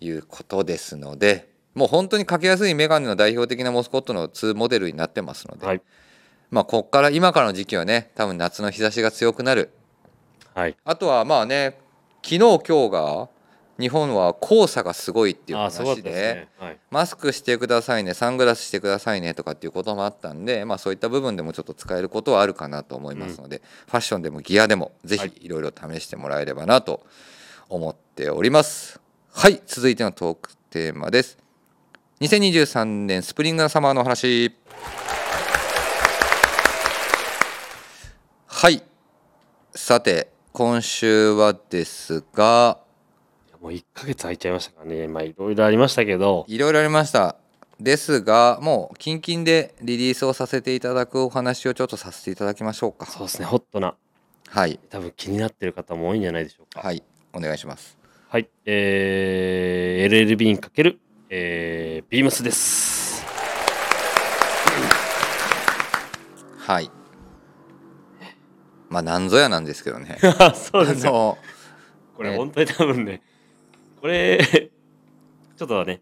[0.00, 5.82] いうことですのでもう本当にかけやすいメガネの代表的なモスコットの2モデルになってますので、はい
[6.50, 9.70] まあこっから今からの時期はね多分夏の日差しが強くなる。
[10.54, 10.76] はい。
[10.84, 11.78] あとはまあね
[12.22, 13.28] 昨日今日が
[13.78, 16.48] 日本は黄砂がすごいっていう話でね。
[16.58, 16.78] はい。
[16.90, 25.28] マスクしてくださいねサングラスしてくださいねとかっていうこともあったんで、まあ、そういった部分でもちょっと使えることはあるかなと思いますので、ファッションでもギアでもぜはい。
[25.30, 27.06] ひいろいろ試してもらえればなと
[27.68, 29.00] 思っております。
[29.32, 31.38] はい続いてのトークテーマです。
[32.20, 34.52] 2023年スプリングサマーの話
[38.60, 38.82] はい。
[39.72, 42.80] さて今週はですが
[43.62, 45.06] もう1ヶ月空いちゃいましたからね。
[45.06, 46.44] まあいろいろありましたけど。
[46.48, 47.36] いろいろありました。
[47.78, 53.06] ですがもう近々でリリースをさせていただくお話をちょっとさせていただきましょうか。
[53.06, 53.94] そうですねホットな。
[54.48, 54.80] はい。
[54.90, 56.80] 多分気になってる方も多いんじゃないでしょうか。
[56.80, 57.04] はい。
[57.32, 57.96] お願いします。
[58.28, 60.98] はい、えー、LLB にかける、
[61.30, 63.24] えー、ビームスです。
[66.56, 66.97] はい
[68.88, 70.18] まあなんぞやなんですけどね。
[70.54, 71.10] そうですよ。
[71.10, 73.22] あのえこれ本当に多分ね、
[74.00, 74.70] これ、
[75.56, 76.00] ちょっとね、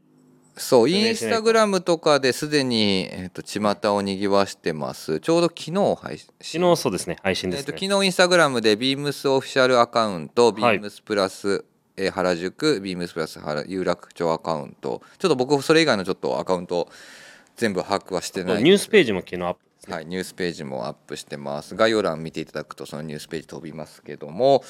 [0.56, 5.20] そうインスタグラムとかですでに、えー、と巷をにぎわしてます。
[5.20, 6.28] ちょうど昨日配信。
[6.40, 7.88] 昨日そうですね、配信でえー、とすね。
[7.88, 10.78] 昨日インスタグラムでビームスオフィシャルアカウント、ビはい。
[10.78, 11.64] ームスプラス、
[11.98, 15.02] えー原宿ビームスプラス原有楽町アカウント。
[15.18, 16.88] ちょっと僕それ以外のちょっとアカウント
[17.56, 18.62] 全部把握はしてない。
[18.62, 19.94] ニュースページも昨日アップですね。
[19.94, 24.64] はい、ニュースページもアップしてます概要欄見ていただくとそのニュースページ飛びますけども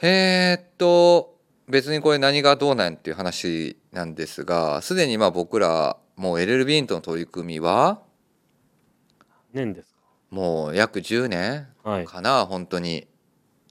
[0.00, 1.36] えーっと
[1.68, 8.00] 別にこれ何がどうなんっていう話なんですがすでにまあ僕らもう LLB との取り組みは
[9.52, 9.94] 年です
[10.30, 11.90] もう約10年か。
[11.90, 12.06] はい。
[12.46, 13.08] 本当に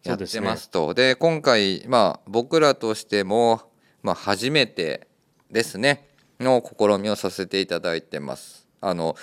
[0.04, 3.62] やってますとで今回まあ僕らとしても、
[4.02, 5.08] まあ、初めて
[5.52, 6.08] ですね
[6.40, 9.16] の試みをさせていただいてますあの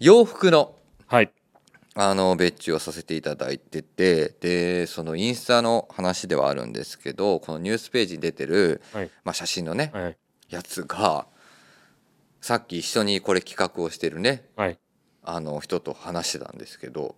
[0.00, 0.74] 洋服の
[1.06, 1.32] はい。
[1.96, 9.10] あの別注をさせていただいててでそのインスタの話ではあるんですけどこのニュースページに出てる、はい。
[9.22, 10.16] まあ、写真のねはい。
[10.50, 11.26] やつが
[12.40, 14.78] さっき一緒にこれ企画をしてるねはい。
[15.22, 17.14] あの人と話してたんですけど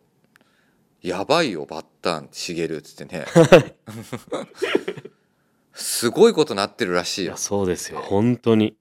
[1.02, 3.24] 「やばいよバッタンしげる」っつってね
[5.72, 7.36] すごいことなってるらしいよ。
[7.36, 8.00] そうですよ。
[8.00, 8.76] 本当に。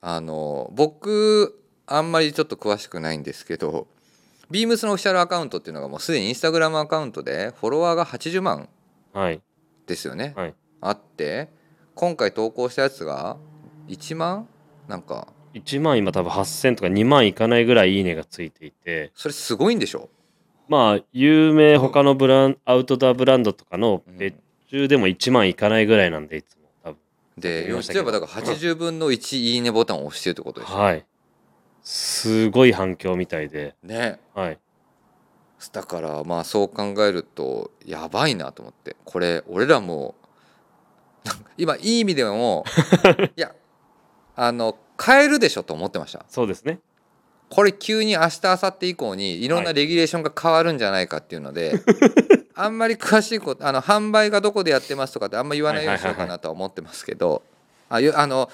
[0.00, 1.57] あの僕
[1.88, 3.86] あんまりちょっと詳しくないんですけど
[4.50, 8.68] ビームスのオフィシャルアカウントっていうのがもうすでにインスタグラムアカウントでフォロワーが80万
[9.12, 9.40] はい。
[9.86, 10.54] ですよね、はい。
[10.80, 11.48] あって
[11.94, 13.36] 今回投稿したやつが
[13.88, 14.46] 1万？
[14.86, 20.08] なんか1万今多分8000とか2万いかないぐらいいいねがついていて、それすごいんでしょ？
[20.68, 24.36] まあ、有名他のブラン、アウトドアブランドとかの別
[24.70, 26.98] 注でも1万いかないぐらいなんで、いつも多分。
[27.38, 31.06] で見ましたけど言っちゃえばだから80分の1いいねボタンを押してるってことでしょ、はい。
[31.90, 34.58] すごい反響みたいで、ねはい。
[35.72, 40.14] だからまあそう考えるとやばいなと思ってこれ俺らも
[41.56, 42.66] 今いい意味でも
[43.36, 43.54] いや
[44.36, 46.80] あの変えるでしょと思ってましたそうですね。
[47.48, 51.72] これ急に明日明後日以降にいろんなレギュレーションが変わるんじゃないかっていうので、
[52.54, 57.42] あんまり詳しいことあの販売がどこでやってますとかってあんま言わないようにしようかなとは思ってますけど
[57.88, 58.50] あよあの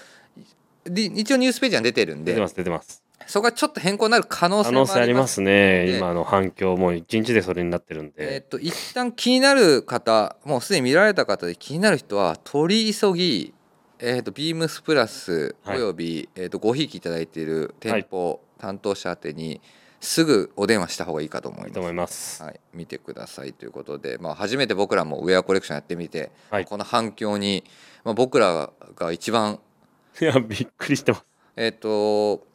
[0.87, 3.04] り一応ニュースページには出てるんで出てます、出てます。
[3.27, 5.87] そこがちょっと変更になる可能可性も能性ありますね。
[5.87, 13.55] で今の反響もう一日でそれになってるんえっで、と一旦気になる方もうすでに見られた方で気になる人は取り急ぎ、
[13.99, 15.81] えっとビームスプラスおはい。
[15.81, 19.61] よび、えっとごひいきいただいている店舗担当者宛てに
[20.01, 21.69] すぐお電話した方がいいかと思います。
[21.69, 26.67] いいと思います、はい、見てくださいということで、まあ、初めて僕らもウェアコレクションやってみて、はい。
[26.67, 27.65] この反響に、
[28.05, 29.61] まあ、僕らが一番
[30.21, 31.25] いやびっくりしてます。
[31.57, 32.47] えっ、と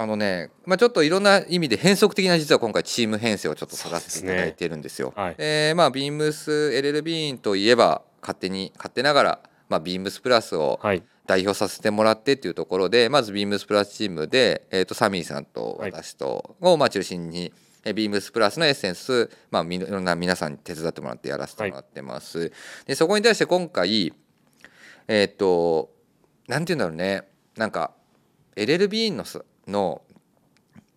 [0.00, 5.12] あのね、まあ、ちょっといろんな意味で変則的な実は今回チーム編成をちょっと取らせていただいてるんですよ。
[5.14, 5.34] はい。
[5.34, 11.02] でまあビームス LL ビーンといえば勝手に勝手ながら、まあ、ビームスプラスをはい。
[11.26, 15.92] 代表させてもらってっていうところでまずビームスプラスチームで、えー、とサミーさんとはい。
[15.92, 17.52] 私とをまあ中心に、
[17.84, 22.50] えービームスプラスのエッセンス、まあ、みいろんな皆さんに手伝ってもらってやらせてもらってます。
[22.86, 24.14] でそこに対して今回
[25.08, 25.90] えっ、と
[26.48, 27.28] なんて言うんだろうね。
[27.56, 27.92] なんか
[28.56, 29.44] LLB のさの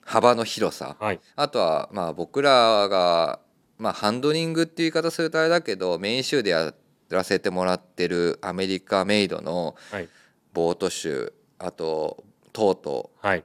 [0.03, 0.95] 幅の広さ。
[0.99, 1.19] はい。
[1.35, 3.39] あとはまあ僕らが、
[3.77, 6.73] まあ、ハンドリングっていう言い方するとあれだけどメイン集でや
[7.09, 10.09] らせてもらってるアメリカメイドのはい。
[10.53, 13.43] ボート集あとトートはい。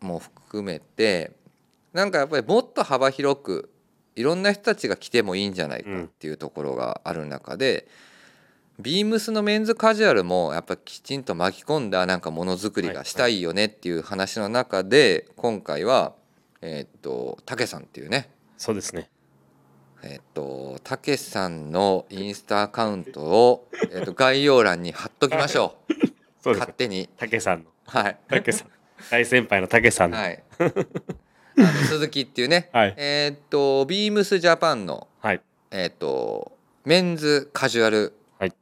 [0.00, 1.32] も含めて
[1.92, 3.70] なんかやっぱりもっと幅広く
[4.16, 7.88] いろんな人たちが来てもいいんじゃないかっていうところがある中で、
[8.78, 16.14] ビームスのメンズカジュアルもやっぱきちんと巻き込んだなんかものづくりがしたいよねっていう話の中で今回は
[16.60, 18.30] えーっとたけさんっていうね。
[18.56, 19.10] そうですね。
[20.02, 25.76] えーっとたけさんのインスタアカウントを、えーっと概要欄に貼っときましょ
[26.44, 26.48] う。
[26.58, 27.08] 勝手に。
[27.16, 27.70] たけさんの。
[27.86, 28.18] はい。
[28.28, 28.68] たけさん。
[29.10, 30.16] 大先輩のたけさんの。
[30.16, 30.42] はい。
[30.58, 30.64] あ
[31.56, 32.70] の鈴木っていうね。
[32.74, 32.94] はい。
[32.96, 35.40] えーっとビームスジャパンのはい。
[35.70, 38.12] えーっとメンズカジュアル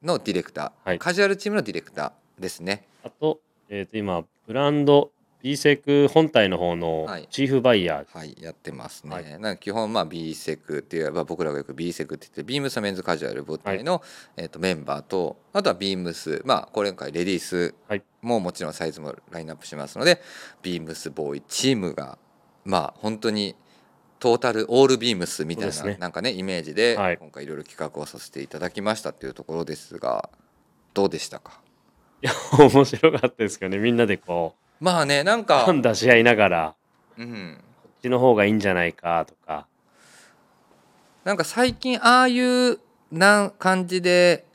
[0.03, 0.99] のディレクター、はい。
[0.99, 2.87] カジュアルチームのディレクターですね。
[3.05, 5.13] あと,、えー、と今ブランド
[5.43, 7.27] B セク本体の方のはい。
[7.29, 9.25] チーフバイヤー、はいやってますね、はい。
[9.25, 14.03] なんか基本まあ B セクって言えば僕らがよく B セクって言ってビームスのメンズカジュアル母体の、
[14.37, 18.03] えー、とメンバーとあとはビームスまあこれ今回レディースはい。
[18.21, 20.21] ももちろんサイズもラインナップしますので
[20.63, 22.19] ビームスボーイチームが
[22.65, 23.57] まあ本当に
[24.23, 27.19] トータルオールビームスみたいな、なんかねイメージではい。
[27.19, 30.31] 今回いろいろ企画をさせていただきましたっていうところですが
[30.95, 31.61] どうでしたか？
[32.23, 33.79] いや面白かったですけどね。
[33.79, 36.75] みんなでこまあねなんうか、判断し合いながら
[37.19, 39.67] うん、こっちの方がいいんじゃないかとか。
[41.25, 42.79] なんか最近ああいう
[43.11, 44.47] な感じで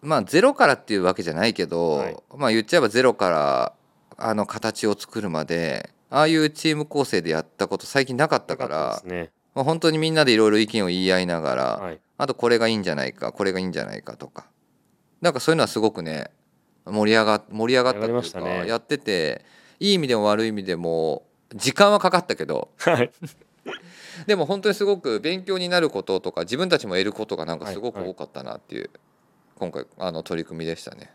[0.00, 2.16] まあゼロからっていうわけじゃないけど、はい。
[2.36, 3.72] まあ言っちゃえばゼロから
[4.16, 9.30] あの形を作るまでああいうチーム構成でやったこと最近なかったからね。
[9.54, 12.00] まあ、本当にみんなでいろいろ意見を言い合いながら、はい。
[12.18, 14.46] あとこれがいいんじゃないかこれがいいんじゃないかとか。
[15.22, 16.30] なんかそういうのはすごくね
[16.84, 18.68] 盛り上が盛り上がったっていうか、ね。
[18.68, 19.44] やってて
[19.80, 23.10] いい意味でも悪い意味でも時間はかかったけどはい。
[24.26, 28.12] でも本当にすごく勉強になることとか自分たちも得ることがなんかすごくはいはい。
[28.12, 28.90] 多かったなっていう、
[29.56, 31.10] 今回あの取り組みでしたね。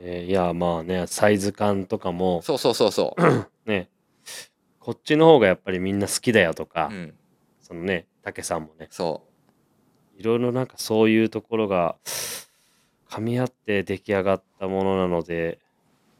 [0.00, 3.46] えーいやまあねサイズ感とかもそうそうそうそう。
[3.70, 3.88] ね
[4.86, 7.14] こっちの方がやっぱりみんな好きだよとか、うん、
[7.60, 9.24] そのねたけさんもねそ
[10.16, 11.96] いろいろなんかそういうところが
[13.10, 15.58] 噛み合って出来上がったものなので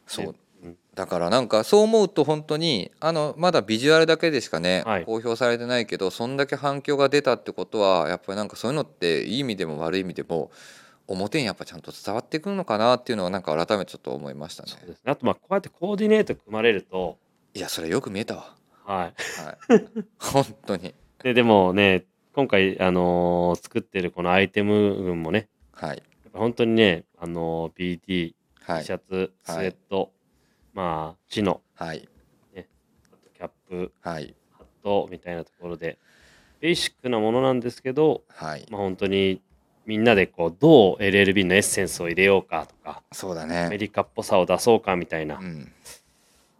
[0.09, 0.35] うそう。
[0.65, 0.77] うん。
[0.97, 5.05] だからなんかそう思うと本当にあのまだビジュアルだけでしかね、はい。
[5.05, 10.51] 公表されてないけどそんだけ反響が出たってことはやっぱりなんかそういうのっていい意味でも悪い意味でも
[11.07, 14.71] 表にやっぱちゃんと伝わってくるのかなっていうのはなんか改めてちょっと思いましたね。
[15.05, 17.17] あとまあこうやってコーディネート組まれると
[17.57, 18.55] いやそれよく見えたわ。
[18.85, 19.71] はい。
[19.71, 19.85] はい、
[20.19, 20.95] 本当に。
[21.23, 22.05] ででもね
[22.35, 25.97] 今回あのー作ってるこのアイテム群もねはい。
[25.97, 28.85] やっぱ本当にねあのー BT、T はい。
[28.85, 30.13] シャツスウェット、
[30.75, 32.09] まあチノはい。
[32.55, 34.35] キャップはい。
[34.53, 35.99] ハットみたいなところで
[36.61, 38.67] ベーシックなものなんですけど、はい。
[38.71, 39.41] まあ、本当に
[39.87, 43.79] みんなでこうどう LLB のエッセンスを入れようかとかそうだアメね。
[43.79, 45.73] リカっぽさを出そうかみたいな、うん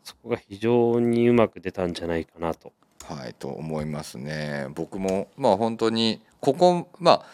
[0.07, 2.73] そこが非常にうまく出たんじゃないかなと。
[3.05, 4.69] はいと思いますね。
[4.73, 7.25] 僕もまあ本当にここまあ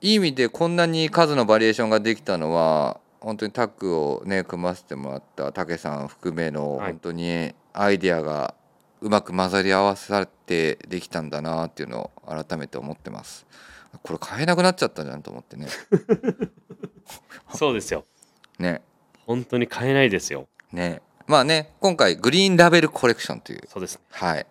[0.00, 6.90] いい意味でこんなに数のバリエーションができたのは本当にタッグをね組ませてもらった武さん含めのはい。
[6.90, 8.54] 本当にアイデアが
[9.00, 13.46] うまく混ざり合わさってできたんだなっていうのを改めて思ってます。
[14.02, 15.68] これ買えなくなっちゃったじゃんと思ってね。
[17.54, 18.04] そうですよ。
[18.58, 18.82] ね。
[19.26, 20.48] 本当に買えないですよ。
[20.72, 24.00] ねまあね今回グリーンラベルコレクションというそうですね。
[24.10, 24.46] はい。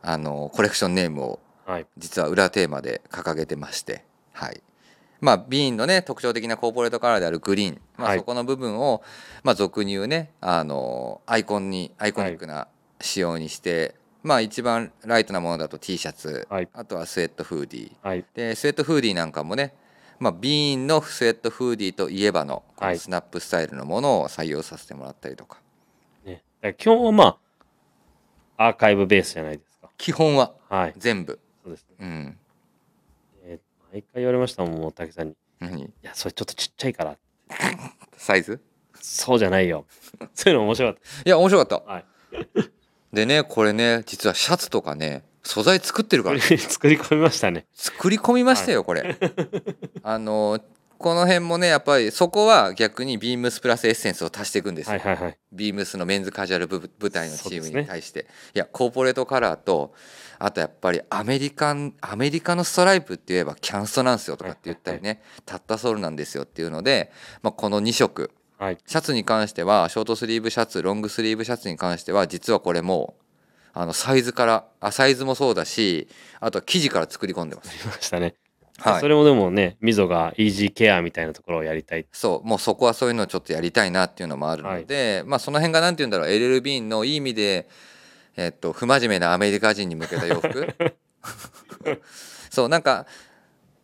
[0.00, 1.86] あのコレクションネームをはい。
[1.98, 4.62] 実は裏テーマで掲げてまして、はい、
[5.20, 8.18] まあビーンのね特徴的なコーポレートカラーであるグリーン、まあ、はい。
[8.18, 9.02] そこの部分を、
[9.42, 12.68] まあ、俗に言うねあのアイコンにアイコニックな
[13.00, 16.68] 仕様にしてまあ一番ライトなものだと T シャツ、はい。
[16.72, 17.92] あとはスウェットフーディー。
[18.02, 18.24] はい。
[18.34, 19.74] でスウェットフーディーなんかもね、
[20.18, 22.94] まあ、ビーンのスウェットフーディーといえばのこはい。
[22.94, 25.58] のスナップスタイルのものを採用させてもらったりとか
[26.62, 27.38] ら基本はま
[28.56, 29.88] あアーカイブベースじゃないですか。
[29.96, 30.52] 基本は。
[30.68, 30.94] はい。
[30.96, 31.38] 全部。
[31.62, 32.38] そうですね、うん。
[33.44, 35.82] えー毎回言われましたもんもう竹さんに「何？
[35.84, 37.16] いやそれちょっとちっちゃいから。
[38.16, 38.60] サイズ？
[39.00, 39.86] そうじゃないよ」
[40.34, 41.86] そういうの面白かっいや面白かった。
[41.86, 42.04] たはい。
[43.14, 46.40] でねこれね実はシャツとかね素材作ってるから。
[46.40, 47.64] 作り込みましたね。
[47.72, 49.16] 作り込みましたよこれ。
[50.02, 50.60] あの
[50.98, 55.38] この辺もねやっぱりそこは逆にビームスプラスエッセンスを足していくんですよ、はいはいはい。
[55.52, 59.94] ビームスのメンズカジュアル部部隊のチームに対して、いやコーポレートカラーと
[60.38, 68.30] あとやっぱりアメリカンアメリカのストライプって言えばキャンストなんですよとかって言ったりね、タッタソールなんですよっていうので、まあ、この2色。
[68.58, 68.78] はい。
[68.84, 73.22] シャツに関してはショートスリーブシャツロングスリーブシャツに関しては実はこれもう
[73.72, 76.08] あのサイズからあサイズもそうだし
[76.40, 77.86] あとは生地から作り込んでます。
[77.86, 78.34] ましたね、
[78.78, 79.00] はい。
[79.00, 82.06] それもでもね溝がイージーケアみたいなところをやりたい。
[82.12, 82.48] そう。
[82.48, 86.28] もうそこはそういうのをちょっとやりたいなっていうのもあるので、まあその辺が何て言うんだろう。
[86.28, 87.68] LL ビーンのいい意味で、
[88.36, 90.68] えっと不真面目なアメリカ人に向けた洋服？
[92.50, 93.06] そうなんか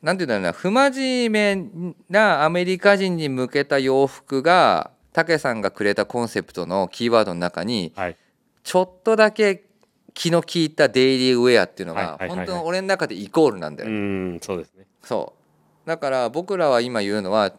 [0.02, 0.52] なんて言うんだろうな。
[0.52, 8.16] 不真面目なアメリカ人に向けた洋服がたけさんがくれたコンセプトのキーワードの中にはい。
[8.62, 9.64] ちょっとだけ
[10.14, 12.46] 気の利いたデイリーウェアっていうのがはいはいはいはい。
[12.46, 14.38] 本当に俺の中でイコールなんだうよね。
[14.40, 14.86] そうですね。
[15.02, 15.34] そ
[15.84, 15.88] う。
[15.88, 17.52] だから僕らは今言うのは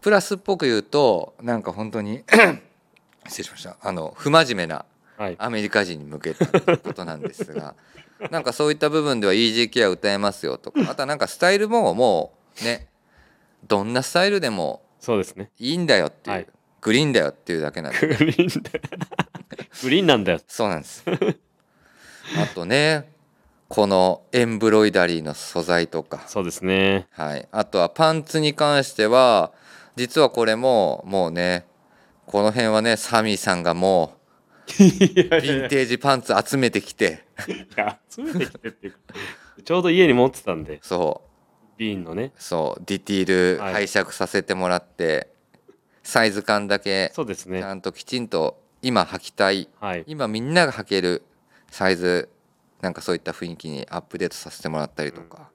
[0.00, 2.24] プラスっぽく言うとなんか本当に
[3.28, 3.76] 失礼しました。
[3.80, 4.84] あの不真面目な
[5.16, 5.36] はい。
[5.38, 7.74] アメリカ人に向けたってことなんですが
[8.30, 12.88] なんかそういった部分ではイージーケア歌えますよとか あとはなんかスタイルももうね
[13.68, 15.50] どんなスタイルでもそうですね。
[15.58, 16.46] いいんだよっていう、はい。
[16.80, 17.98] グリーンだよっていうだけなんで。
[17.98, 18.70] グリーンだ
[19.82, 20.40] グリーンなんだよ。
[20.46, 21.04] そうなんです
[22.42, 23.12] あとね
[23.68, 26.24] このエンブロイダリーの素材とか。
[26.26, 27.06] そうですね。
[27.12, 29.52] はい、あとはパンツに関しては
[29.96, 31.64] 実はこれももうね
[32.26, 34.14] この辺はねサミーさんがも
[34.68, 37.24] うヴィンテージパンツ集めてきて。
[37.48, 38.98] いや集めてきてっていうか
[39.64, 40.78] ちょうど家に持ってたんで。
[40.82, 41.22] そ
[41.76, 42.24] ビーンのね。
[42.26, 42.82] うそう。
[42.84, 43.86] ディティールはい。
[43.86, 45.32] 拝借させてもらって、
[46.02, 47.60] サイズ感だけそうですね。
[47.60, 49.68] ちゃんときちんと今履きたい。
[49.80, 50.04] はい。
[50.06, 51.22] 今みんなが履ける
[51.70, 52.28] サイズ
[52.82, 55.48] なんかそういった雰囲気にアップデートさせてもらったりとか、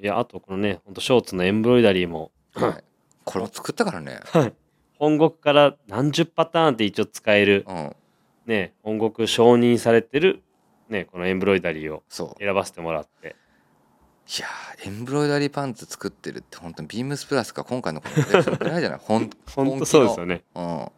[0.00, 2.30] いやあとこのねほんとショーツのエンブロイダリーも。
[2.54, 2.84] はい、
[3.24, 4.20] これも作ったからね、
[4.98, 7.64] 本国から何十パターンって一応使える。
[7.66, 7.96] うん、
[8.46, 10.42] ね本国承認されてる
[10.88, 12.02] ねこのエンブロイダリーを
[12.38, 13.36] 選ばせてもらって。
[14.38, 18.98] いやーエンブロイダリーパンツ作ってるって本当にビームスプラスか今回のこのコレクションぐらいじゃない？
[19.02, 20.44] ほん 本当そうですよね。
[20.54, 20.64] うん。
[20.64, 20.92] だか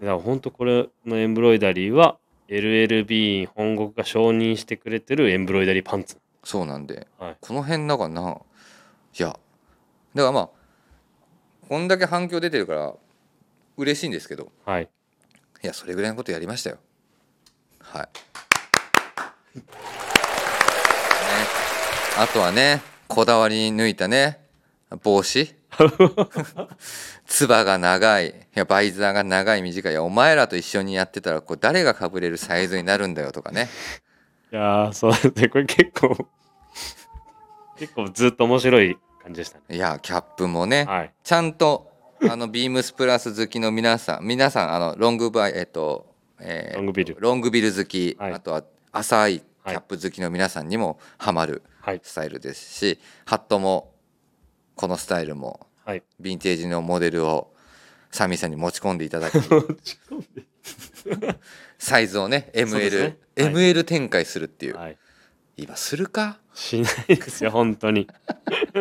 [0.00, 2.18] ら本当これのエンブロイダリーは
[2.52, 6.18] LLB 本国が承認してくれてるエンブロイダリーパンツ。
[6.44, 7.36] そうなんで、はい。
[7.40, 8.38] この辺だからな。
[9.18, 9.28] いや。
[9.28, 9.40] だか
[10.14, 10.50] らまあ
[11.66, 12.92] こんだけ反響出てるから
[13.78, 14.52] 嬉しいんですけど。
[14.66, 14.88] はい。
[15.62, 16.78] いやそれぐらいのことやりましたよ。
[17.78, 18.08] はい、
[19.58, 19.62] ね、
[22.18, 24.40] あとはねこだわり抜いたね
[25.02, 25.54] 帽子
[27.26, 29.92] つばが長いいやバイザーが長い短い。
[29.92, 33.68] いやお前らと一緒にやってたらこれ誰がかぶれるサイズになるんだよとかね。
[34.52, 35.48] いやーそうですね。
[35.48, 36.16] これ結構
[37.78, 39.64] 結構ずっと面白い感じでしたね。
[39.70, 41.12] いやキャップもね、はい。
[41.24, 41.90] ちゃんと
[42.28, 47.16] あのビームスプラス好きの皆さん皆さんあのロングバイえっと、えーロングビル。
[47.18, 48.32] ロングビル好き、はい。
[48.34, 48.62] あとは
[48.92, 49.42] 浅い。
[49.64, 52.00] キャップ好きの皆さんにもハマるはい。
[52.02, 53.91] スタイルですし、ハットも
[54.82, 56.02] このスタイルもはい。
[56.20, 57.52] ヴィンテージのモデルを
[58.10, 59.38] サミーさんに持ち込んでいただき
[61.78, 63.16] サイズをね ML、ね。
[63.36, 63.52] はい。
[63.52, 64.98] ML 展開するっていう、はい。
[65.56, 66.40] 今するか？
[66.52, 68.08] しないですよ本当に。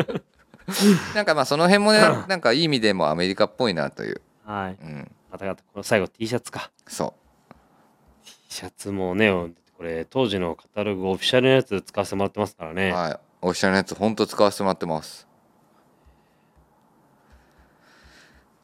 [1.14, 4.78] なんかまあその辺もね なんかいい意味でもアメリカっぽいなという、はい。
[4.84, 6.72] うん、またこの最後 T シャツか。
[6.88, 7.14] そ
[8.26, 9.32] T シャツもね
[9.78, 13.20] これ当時のカタログオフィシャルのやつ使わせてもらってますからう、ね、はい。
[13.44, 15.28] オフィシャルのやつ本当使わせてもらってます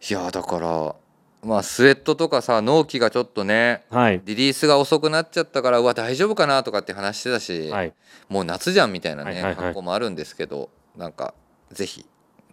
[0.10, 0.95] いやだから
[1.43, 4.22] まあスウェットとかさ納期がちょっとねはい。
[4.26, 7.93] リリースが遅くなっちゃったからうわ大丈夫かなとかって話してたし、はい。
[8.30, 9.56] もう夏じゃんみたいなね、はいはいはい。
[9.56, 11.34] 格好もあるんですけどなんか
[11.72, 12.06] ぜひ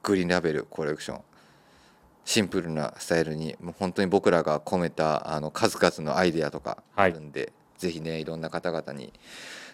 [0.03, 1.20] グリーンラベルコレクション
[2.24, 9.12] シンプルなスタイルにもう本当に僕らが込めたあの数々のアイデアとかあるんで、ぜひねいろんな方々に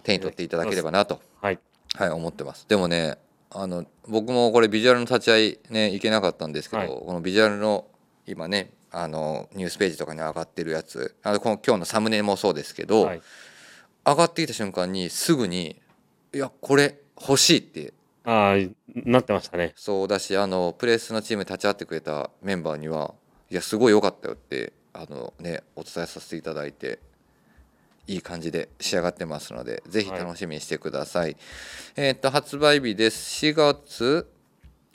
[0.02, 1.58] 手に取っていただければなと、はい。
[1.94, 2.66] はい、思ってます。
[2.68, 3.18] でもね
[3.50, 6.88] あの僕もこれビジュアルの立ち会いね行けなかったんですけど、はい。
[6.88, 7.86] このビジュアルの
[8.26, 13.22] 今ねあのニュースページとかに上がってるやつあのこの今日のサムネもそうですけど、はい。
[14.04, 15.80] 上がってきた瞬間にすぐに
[16.32, 17.92] 「いやこれ欲しい」って
[18.24, 19.72] ああなってましたね。
[19.76, 23.14] そうだしあのプレスのチームに立ち会ってくれたメンバーには
[23.50, 26.98] 「いやすごい良かったよ」ってあの、ね、お伝えさせていただいて
[28.10, 31.36] いい感じで仕上がってますのでぜひ楽しみにしてください。
[31.96, 33.46] えっ、と発売日です。
[33.46, 34.28] 4月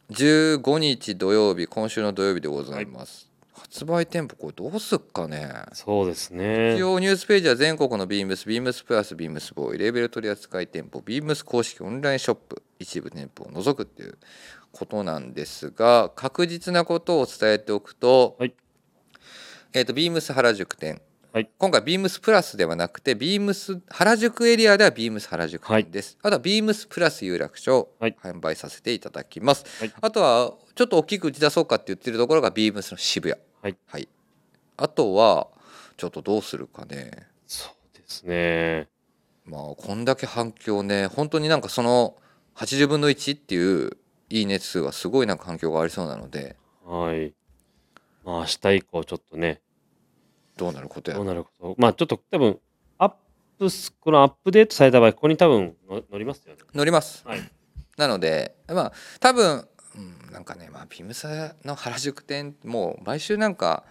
[0.10, 3.32] 15日土曜日今週の土曜日でございます。
[3.54, 5.50] 発売店舗これどうすっかね。
[5.72, 6.76] そうですね。
[6.76, 14.18] 一応ニュースページは全国のビームス、ビームスプラス、ビームスボーイ、レーベル取扱店舗、ビームス公式オンラインショップ、一部店舗を除くっていう
[14.74, 18.54] ことなんですが、確実なことを伝えておくと、はい。
[19.74, 21.02] えっ、と、ビームス原宿店、
[21.36, 21.50] はい。
[21.58, 26.18] 今回ビームスプラスではなくて、ビームス原宿エリアではビームス原宿店です。
[26.22, 28.16] あとはビームスプラス有楽町、はい。
[28.24, 29.66] 販売させていただきます。
[29.82, 29.94] はい。
[30.00, 33.42] あとは、ちょっと大きく打ち出そうかって言ってるところがビームスの渋谷。
[33.62, 33.78] はい。
[33.86, 34.08] はい、
[34.78, 35.50] あとは
[35.98, 37.28] ちょっとどうするかね。
[37.46, 38.88] そうですね。
[39.44, 41.08] まあこんだけ反響ね。
[41.08, 42.16] 本当になんかその
[42.56, 43.98] 80分の1っていう
[44.30, 46.56] いいね数はすごいなんか反響がありそうなので。
[46.86, 47.34] はい。
[48.24, 49.60] まあ明日以降ちょっとね
[50.58, 51.18] どうなることや？
[51.18, 51.76] どうなること？
[51.78, 52.60] まあちょっと多分
[52.98, 53.14] アッ
[53.60, 56.62] プスこのアップデートされた場合ここに多分の乗りますよね。
[56.74, 57.24] 乗ります。
[57.28, 57.40] はい。
[57.98, 61.28] なのでまあ多分、うん、なんかねまあビームス
[61.64, 63.84] の原宿店もう毎週なんか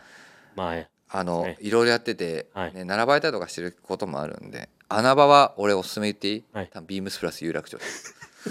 [0.56, 1.56] まああの、ね。
[1.60, 2.74] いろいろやってて、はい。
[2.74, 6.70] ね、並ばれたりとかしてることもあるんで穴場は俺おすすめ言っていい、はい。
[6.72, 8.14] 多分ビームスプラス有楽町です。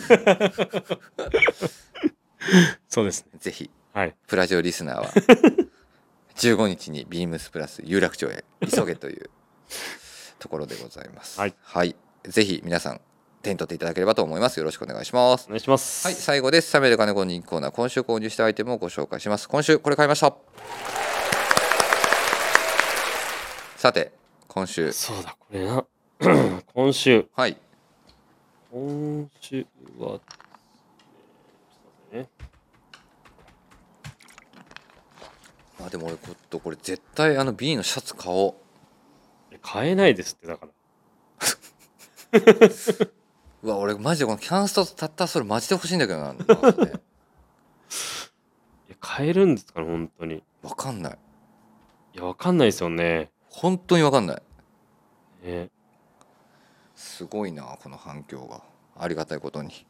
[2.87, 3.31] そうですね。
[3.39, 4.15] ぜひはい。
[4.27, 5.09] プラジオリスナーは
[6.37, 9.29] 15日にビームスプラス有楽町へ急げという
[10.39, 11.39] ところでございます。
[11.39, 11.47] は
[11.83, 13.01] い、ぜひ皆さん
[13.41, 14.57] 手に取っていただければと思います。
[14.57, 15.49] よろしくお願いしますお。
[15.49, 16.69] 願いしますはい、最後です。
[16.71, 19.47] サメル金子人気コーナー、今週購入したアイテムをご紹介します。
[19.49, 20.33] 今週これ買いました。
[23.77, 24.13] さて、
[24.47, 25.85] 今週、そうだこれな
[26.73, 27.57] 今週はい、
[28.71, 30.19] 今週は、えーちょっと待っ
[32.11, 32.29] てね
[35.85, 38.55] あでも俺こっとこれ絶対あの B のシャツ買おう。
[39.51, 40.71] え買えないですってだから
[43.63, 46.33] うわ、俺マジでこのキャンストとたったそれマジで欲しいんだけどな。
[46.61, 46.87] マジでい
[48.89, 51.17] や買えるんですかね本当にわかんない。
[52.13, 54.41] いやわかんないですよね本当にわかんない。
[55.43, 55.69] ね
[56.95, 58.63] すごいなこの反響が
[58.95, 59.85] ありがたいことに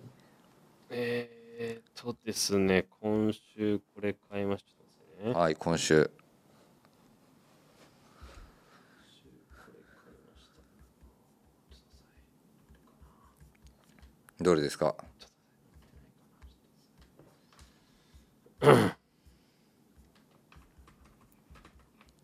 [0.90, 4.83] えー、っとですね今週これ買いましたね
[5.22, 6.10] はい今週。
[14.40, 14.96] どれですか？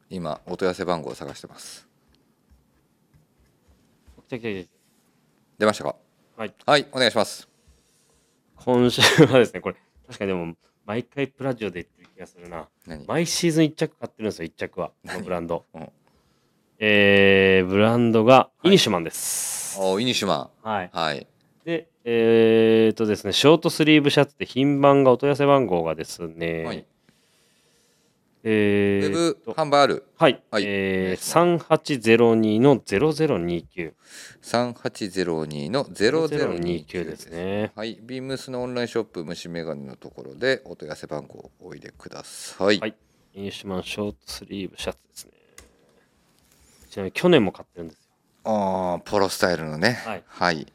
[0.09, 1.87] 今お問い合わせ番号を探してます。
[5.57, 5.95] 出ましたか
[6.37, 7.49] はいはいお願いします
[8.57, 9.75] 今週はですねこれ
[10.07, 10.55] 確かにでも
[10.89, 12.67] 毎回プラジオで言ってる気がするな。
[12.87, 13.05] 何？
[13.05, 14.87] 毎シーズン1着買ってるんですよ1着は。
[14.87, 15.89] この何ブランド、うん。
[16.79, 19.77] えー、ブランドがイニシュマンです。
[19.79, 20.85] おイニシュマはい。
[20.87, 21.27] ンはい。
[21.63, 26.83] でえー、っとですねショートスリーブシャツで品番がお問い合わせ番号がですね、はい
[28.51, 30.63] えー、ウェブと販売あるはい、はい。
[30.65, 33.93] えー、3802の0029
[34.41, 37.71] 3802の0029ですね。
[37.75, 42.79] はい、ビームスのオンラインショップ虫眼鏡のところでお問い合わせ番号をお入れください。
[42.79, 42.95] はい。
[43.35, 45.31] イニシュマンショートスリーブシャツですね。
[46.89, 48.01] ちなみに去年も買ってるんですよ。
[48.45, 50.01] ああ、ポロスタイルのね。
[50.03, 50.23] はい。
[50.25, 50.73] はい。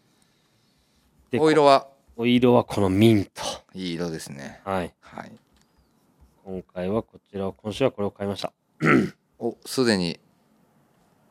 [1.32, 1.88] でお色は？
[2.16, 3.30] お色はこのミント。
[3.74, 4.60] いい色ですね。
[4.64, 4.94] はい。
[5.00, 5.32] はい。
[6.44, 8.52] 今回はこちらを今週はこれを買いました
[9.40, 10.20] お、すでに。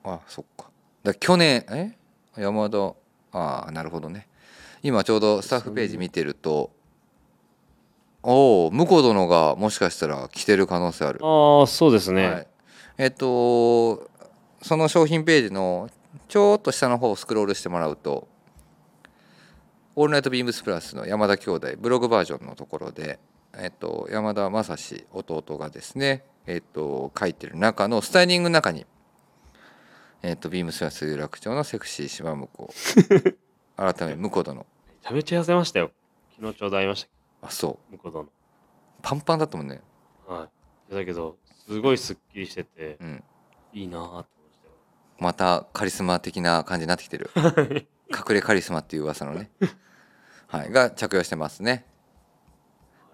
[0.03, 0.71] あ、そっか。
[1.03, 1.95] だ去年、え？
[2.35, 2.95] 山田。
[3.31, 4.27] ああ、なるほどね。
[4.81, 6.71] 今ちょうどスタッフページ見てると。
[8.23, 11.19] おお、向こう殿がもしかしたら着てる可能性ある。
[11.21, 12.47] ああそうですね、はい、
[12.97, 14.09] えっと
[14.61, 15.89] その商品ページの
[16.27, 18.27] ちょっと下の方をスクロールしてもらうと
[19.95, 23.19] 「オールナイトビームスプラス」の山田兄弟ブログバージョンのところで、
[23.57, 28.85] えっと、山田正史弟がですね、えっと、書いてる中のスタイリングの中に、
[30.23, 32.73] えっと、ビームスプラス有楽町のセクシー島婿
[33.77, 34.65] 改め婿殿。
[34.65, 34.65] め
[35.01, 35.91] ちゃめちゃ痩せましたよ。
[36.35, 37.07] 昨日ちょうど会いまし
[37.41, 37.47] た。
[37.47, 37.91] あそう。
[37.91, 38.29] 向こう殿。
[39.01, 39.81] パンパンだったもんね。
[40.27, 40.49] は
[40.89, 40.93] い。
[40.93, 41.37] だけど
[41.67, 43.23] すごいすっきりしててうん。
[43.73, 44.23] いいなぁと思い
[45.19, 47.29] またカリスマ的な感じになってきてる。
[48.09, 49.51] 隠れカリスマっていう噂のね。
[50.47, 50.71] はい。
[50.71, 51.85] が着用してますね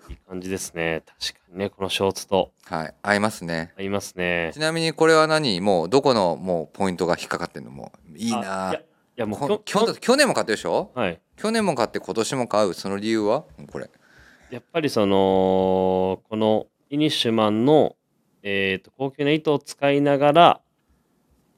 [0.10, 1.04] いい感じですね。
[1.20, 2.52] 確かにね、このショーツと。
[2.66, 3.74] はい合いますね。
[3.78, 4.52] 合いますね。
[4.54, 4.60] ち。
[4.60, 5.62] なみにこれは何？
[5.62, 7.72] もうどこのもうポイントが引っかかってんの？
[7.72, 8.84] もういいあないや、い
[9.18, 10.92] やもう去去年も買ってるでしょ？
[10.96, 11.22] はい。
[11.38, 12.74] 去年も買って今年も買う？
[12.74, 13.46] その理由は？
[13.72, 13.90] これ。
[14.50, 17.96] やっぱりその、このイニッシュマンの、
[18.42, 20.62] えっ、と、高級な糸を使いながら、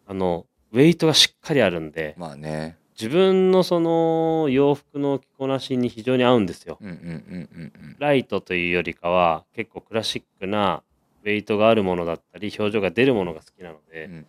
[0.05, 6.77] あの、ウェイトがしっかりあるんで、まあね自分のその洋服の着こなしに非常に合うんですよ。
[6.79, 7.95] うんうんうんうんうん。
[7.97, 10.83] ライトというよりかは結構クラシックな
[11.23, 14.27] ウェイトがあるものだったり表情が出るものが好きなので、うん。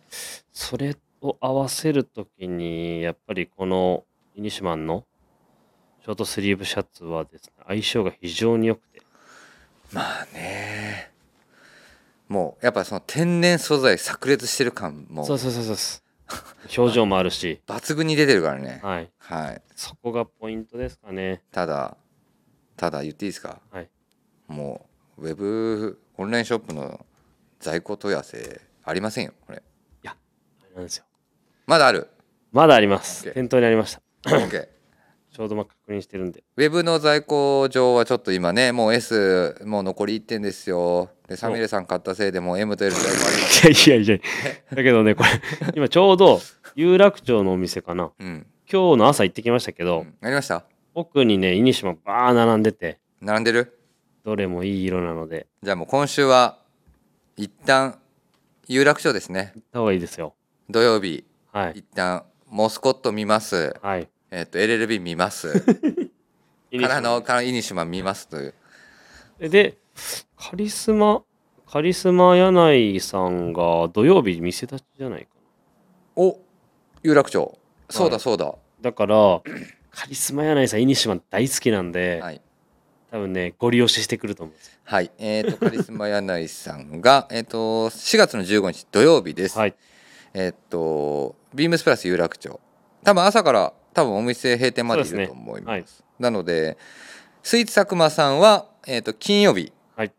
[0.51, 5.05] それを合わせるときにやっぱりこのイニシュマンの
[6.01, 9.03] ショートスリーブシャツはですね相性が非常に良くて。
[9.91, 11.11] まあね。
[12.27, 15.25] もうやっぱその天然素材炸裂してる感も。
[15.25, 16.02] そうそうそうそうです
[16.77, 18.79] 表情もあるし、 抜群に出てるからね。
[18.83, 19.61] はい、はい。
[19.75, 21.43] そこがポイントですかね。
[21.51, 21.97] ただ
[22.77, 23.59] ただ言っていいですか？
[23.71, 23.89] はい。
[24.47, 27.05] もうウェブオンラインショップの
[27.59, 29.61] 在庫問い合わせありませんよこれ。
[30.05, 30.15] あ
[30.69, 31.05] れなんですよ。
[31.67, 32.07] まだある。
[32.51, 33.31] まだあります。
[33.33, 34.01] 店頭にありました。
[34.29, 34.67] OK
[35.33, 36.43] ちょうどまあ確認してるんで。
[36.55, 41.09] ウェブの在庫上はちょっと今ねもう S もう残り1点ですよ。
[41.27, 43.87] でサミレさん買ったせいでもう M と L 在庫あります。
[43.87, 44.23] いやいやいや。
[44.75, 45.29] だけどねこれ
[45.75, 46.39] 今ちょうど
[46.75, 48.11] 有楽町のお店かな。
[48.19, 50.65] うん、今日の朝行ってきましたけど、うん、ありました？
[50.93, 52.99] 奥にねイニシマバー並んでて。
[53.19, 53.79] 並んでる？
[54.23, 55.47] どれもいい色なので。
[55.63, 56.59] じゃあもう今週は
[57.37, 57.97] 一旦
[58.67, 59.51] 有楽町ですね。
[59.55, 60.35] 行った方がいいですよ。
[60.69, 61.25] 土曜日。
[61.51, 61.79] はい。
[61.79, 63.75] 一旦モスコット見ます。
[63.81, 65.61] はいえっ、と LLB 見ます。
[65.61, 68.53] からのからイニシュマン見ますという。
[69.39, 69.77] で
[70.35, 71.21] カリスマ
[71.67, 75.27] カリスマ柳井さんが土曜日店立ちじゃないか
[76.15, 76.39] お
[77.03, 77.59] 有楽町。
[77.91, 78.45] そうだそうだ。
[78.45, 79.41] なだから
[79.91, 82.41] カリスマ柳井さんイニシマン大好きなんで、はい。
[83.11, 84.79] 多分ねご利用ししてくると思うんですよ。
[84.83, 85.11] はい。
[85.19, 89.75] えっ、とカリスマ柳井さんが えっと4月の15日土曜日です、はい。
[90.33, 92.59] えっとビームスプラス有楽町。
[93.03, 95.69] 多分朝から多分お店閉店までいると思います。
[95.69, 95.85] はい。
[96.19, 96.77] なので
[97.41, 100.11] スイーツ佐久間さんは、えっと金曜日はい。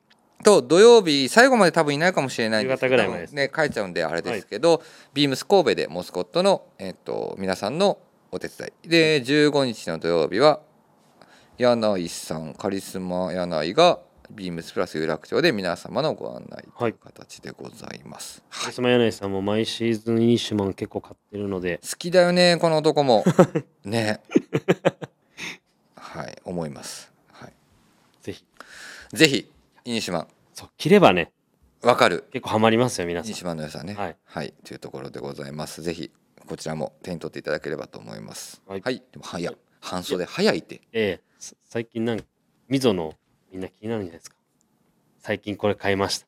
[0.43, 3.51] と土曜日最後まで多分いないかもしれないんですけどね。
[3.55, 7.99] 帰っちゃうんであれですけど、ビームス神戸でモスコットの、えっと皆さんの
[8.31, 8.89] お手伝い。
[8.89, 10.61] で15日の土曜日は
[11.57, 14.01] 柳井さんカリスマ柳井が
[14.31, 21.81] ビームスプラス有楽町で皆様のご案内という形でございます、カリスマ柳井さんも毎シーズンイニシュマン結構買ってるので。
[21.83, 23.25] 好きだよねこの男も。
[23.85, 24.20] ね。
[25.97, 27.53] はい思います、はい、
[28.22, 28.45] ぜひ。
[29.12, 29.51] ぜひ
[29.85, 30.29] イニシマン。
[30.55, 31.33] そう着ればね。
[31.83, 32.25] わかる。
[32.33, 33.29] 結構ハマりますよ皆さん。
[33.29, 33.95] イニシマンの良さね。
[33.95, 35.83] はい、はい、というところでございます。
[35.83, 36.11] ぜひ
[36.47, 38.62] こちらも手に取っていただければと思います。
[38.66, 38.81] はい。
[38.81, 40.81] でも早い半袖早いって。
[40.93, 41.20] ええ。
[41.39, 42.25] さ最近なんか
[42.68, 43.14] 溝の
[43.55, 44.36] みんな気になるんじゃないですか。
[45.20, 46.26] 最近これ買いました。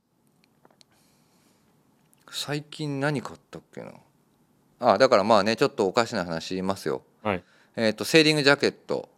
[2.31, 3.91] 最近何買ったっけな。
[4.79, 7.03] あだからまあねちょっとおかしな話言いますよ。
[7.24, 7.43] はい。
[7.74, 9.09] えっ、とセーリングジャケット。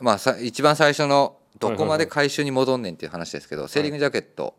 [0.00, 4.54] まあさ一番最初のどこまで回収に戻んねんっていう話ですけど、セーリングジャケット、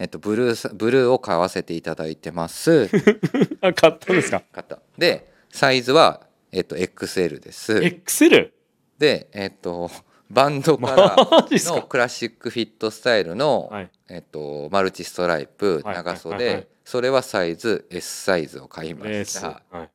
[0.00, 2.90] えっとブルーさブルーを買わせていただいてます。
[3.62, 4.42] あ買ったんですか？
[4.50, 4.80] 買った。
[4.98, 7.78] でサイズはえっと XL です。
[7.84, 8.52] エクセル？
[8.98, 9.88] でえっと
[10.30, 13.90] バンドかラーのクラシックフィットスタイルの、はい。
[14.08, 15.94] えっとマルチストライプはい。
[15.96, 19.62] 長袖、それはサイズ S サイズを買いました。
[19.70, 19.90] はい。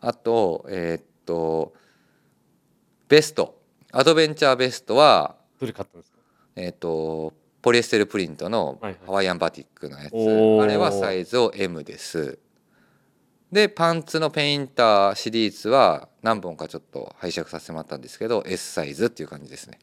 [0.00, 1.74] あとえっと
[3.08, 3.60] ベスト。
[3.92, 6.18] アドベンチャーベストはどれ買ったんですか？
[6.56, 10.14] えっとポリエステルプリントのハワイアンバティックのやつ、
[10.64, 12.38] あれはサイズを M です。
[13.52, 19.78] でパンツのペインターシリーズは何本かちょっと拝借させてもらったんですけど S サイズっていう感じですね。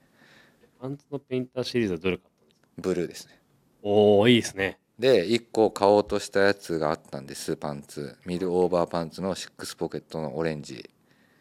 [0.79, 2.61] パンツのペインターシリーズはどれ買ったんですか？
[2.77, 3.39] ブルーですね。
[3.83, 4.79] おおいいですね。
[4.97, 8.17] で1個買おうとしたやつがあったんですパンツ。
[8.25, 10.89] ミルオーバーパンツのシックスポケットのオレンジ。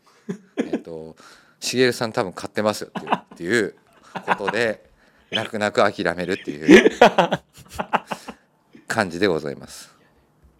[0.59, 1.16] えっと
[1.61, 3.74] しげるさん多分買ってますよっていう
[4.26, 4.88] ことで
[5.32, 6.90] 泣く泣く諦めるっていう
[8.86, 9.94] 感じでございます。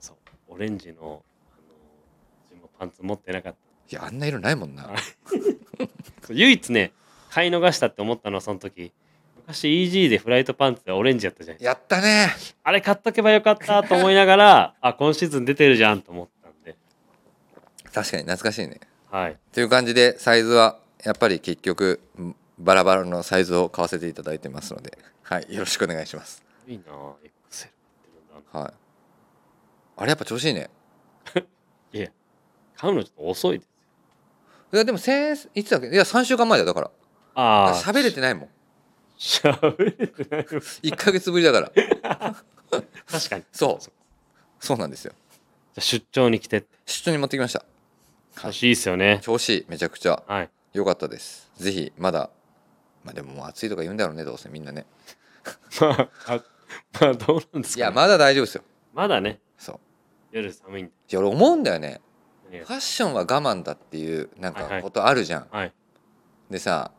[0.01, 0.17] そう
[0.49, 1.23] オレンジのあの
[2.51, 3.59] 自分もパンツ持ってなかった
[3.91, 4.91] いやあんな色ないもんな。
[6.31, 6.93] 唯一ね
[7.31, 8.93] 買い逃したって思ったのはその時。
[9.47, 12.29] 昔 EG でフライトパンツでオレンジやったじゃないやったね。
[12.63, 16.77] あれ買っとけばよかったと思いながら あ今シーズン出てるじゃんと思ったんで。
[17.93, 18.81] 確かに懐かしいね。
[19.11, 19.39] はい。
[19.53, 24.99] という感じでサイズはやっぱり結局んバラバラのサイズを買わせていただいてますので。
[25.23, 26.45] はいよろしくお願いします。
[26.67, 26.93] いいな
[27.51, 27.69] XL
[28.53, 28.73] はい。
[29.97, 30.69] あれやっぱ調子いいね。
[31.93, 32.09] いや
[32.77, 33.71] 買うのちょっと遅いです
[34.73, 35.89] いやでも先いつだっけ？
[35.89, 36.91] いや3週間前だよだから。
[37.35, 38.49] ああ喋れてないもん。
[39.19, 41.73] 喋れてないよ1ヶ月ぶりだから。
[43.11, 43.45] 確かに。
[43.53, 43.85] そう。
[44.61, 44.79] そう。
[44.79, 45.13] なんですよ。
[45.75, 46.65] じゃあ出張に来て。
[46.85, 47.65] 出張に持ってきました。
[48.41, 49.21] 調子いいっすよね。
[49.23, 50.23] 調子いいめちゃくちゃ。
[50.27, 50.51] はい。
[50.75, 51.51] 良かったです。
[51.57, 52.31] ぜひまだ
[53.05, 54.85] まあでももう暑いとか言うんだろうねどうせみんなね。
[55.81, 56.43] まああ
[57.01, 58.63] まあどうなんですか、ね、いやまだ大丈夫ですよ。
[58.93, 59.41] まだね。
[59.57, 59.81] そう。
[60.33, 61.17] 夜寒いんで。
[61.17, 62.01] 俺思うんだよね
[62.51, 64.73] ファッションは我慢だっていうなんはいはい。
[64.79, 65.73] かことあるじゃん、はい。
[66.51, 66.91] でさ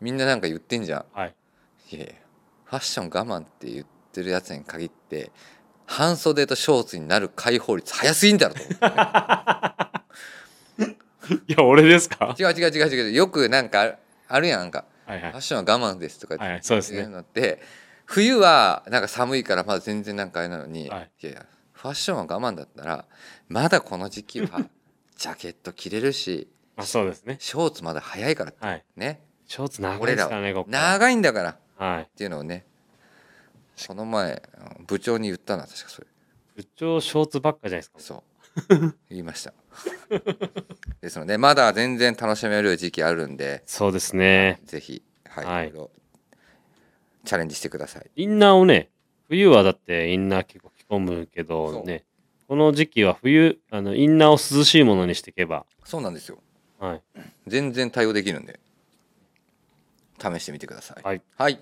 [0.00, 1.04] みんななんか言ってんじゃん。
[1.12, 1.34] はい。
[1.92, 2.12] いやいや
[2.64, 5.30] ファッション我慢って言ってるやつに限って
[5.86, 8.86] 半袖とショーツになる解放率早すぎんだろと思って。
[11.48, 12.34] いや俺ですか？
[12.38, 13.12] 違う違う違う違う。
[13.12, 13.96] よくなんか
[14.28, 14.60] あるやん。
[14.60, 15.30] なんかはいはい。
[15.30, 17.60] ファッションは我慢ですとかはいはいそうですいうねのって
[18.04, 21.10] 冬はなんか寒いからまだ全然なんかあれなのに、はい。
[21.22, 23.04] いやいやファッションは我慢だったら
[23.48, 24.60] まだこの時期は
[25.16, 27.36] ジャケット着れるしまあそうですね。
[27.40, 28.84] ショーツまだ早いからはい。
[28.96, 29.20] ね。
[29.46, 30.92] ショーツ長いですからねこはこから。
[30.92, 31.50] 長いんだから。
[31.50, 32.08] っはい。
[32.16, 32.66] ていうのをね。
[33.86, 34.42] この前
[34.86, 36.06] 部長に言ったな確かそれ。
[36.56, 37.98] 部長ショーツばっかじゃないですか。
[37.98, 38.22] そう。
[39.10, 39.52] 言いました。
[41.00, 44.60] ですのでまだ全然楽しめる時期あるんでそうですね。
[44.64, 45.68] ぜひはい、はい。
[45.68, 45.90] いろいろ
[47.24, 48.10] チャレンジしてください。
[48.16, 48.90] インナーをね
[49.28, 52.04] 冬はだってインナー結構着込むけどね
[52.48, 55.64] この時期は冬あのインナーを涼しいものにしていけば。
[55.84, 56.38] そうなんですよ。
[56.78, 57.02] はい。
[57.46, 58.58] 全然対応できるんで
[60.18, 60.96] 試してみてください。
[61.02, 61.22] はい。
[61.36, 61.60] はい、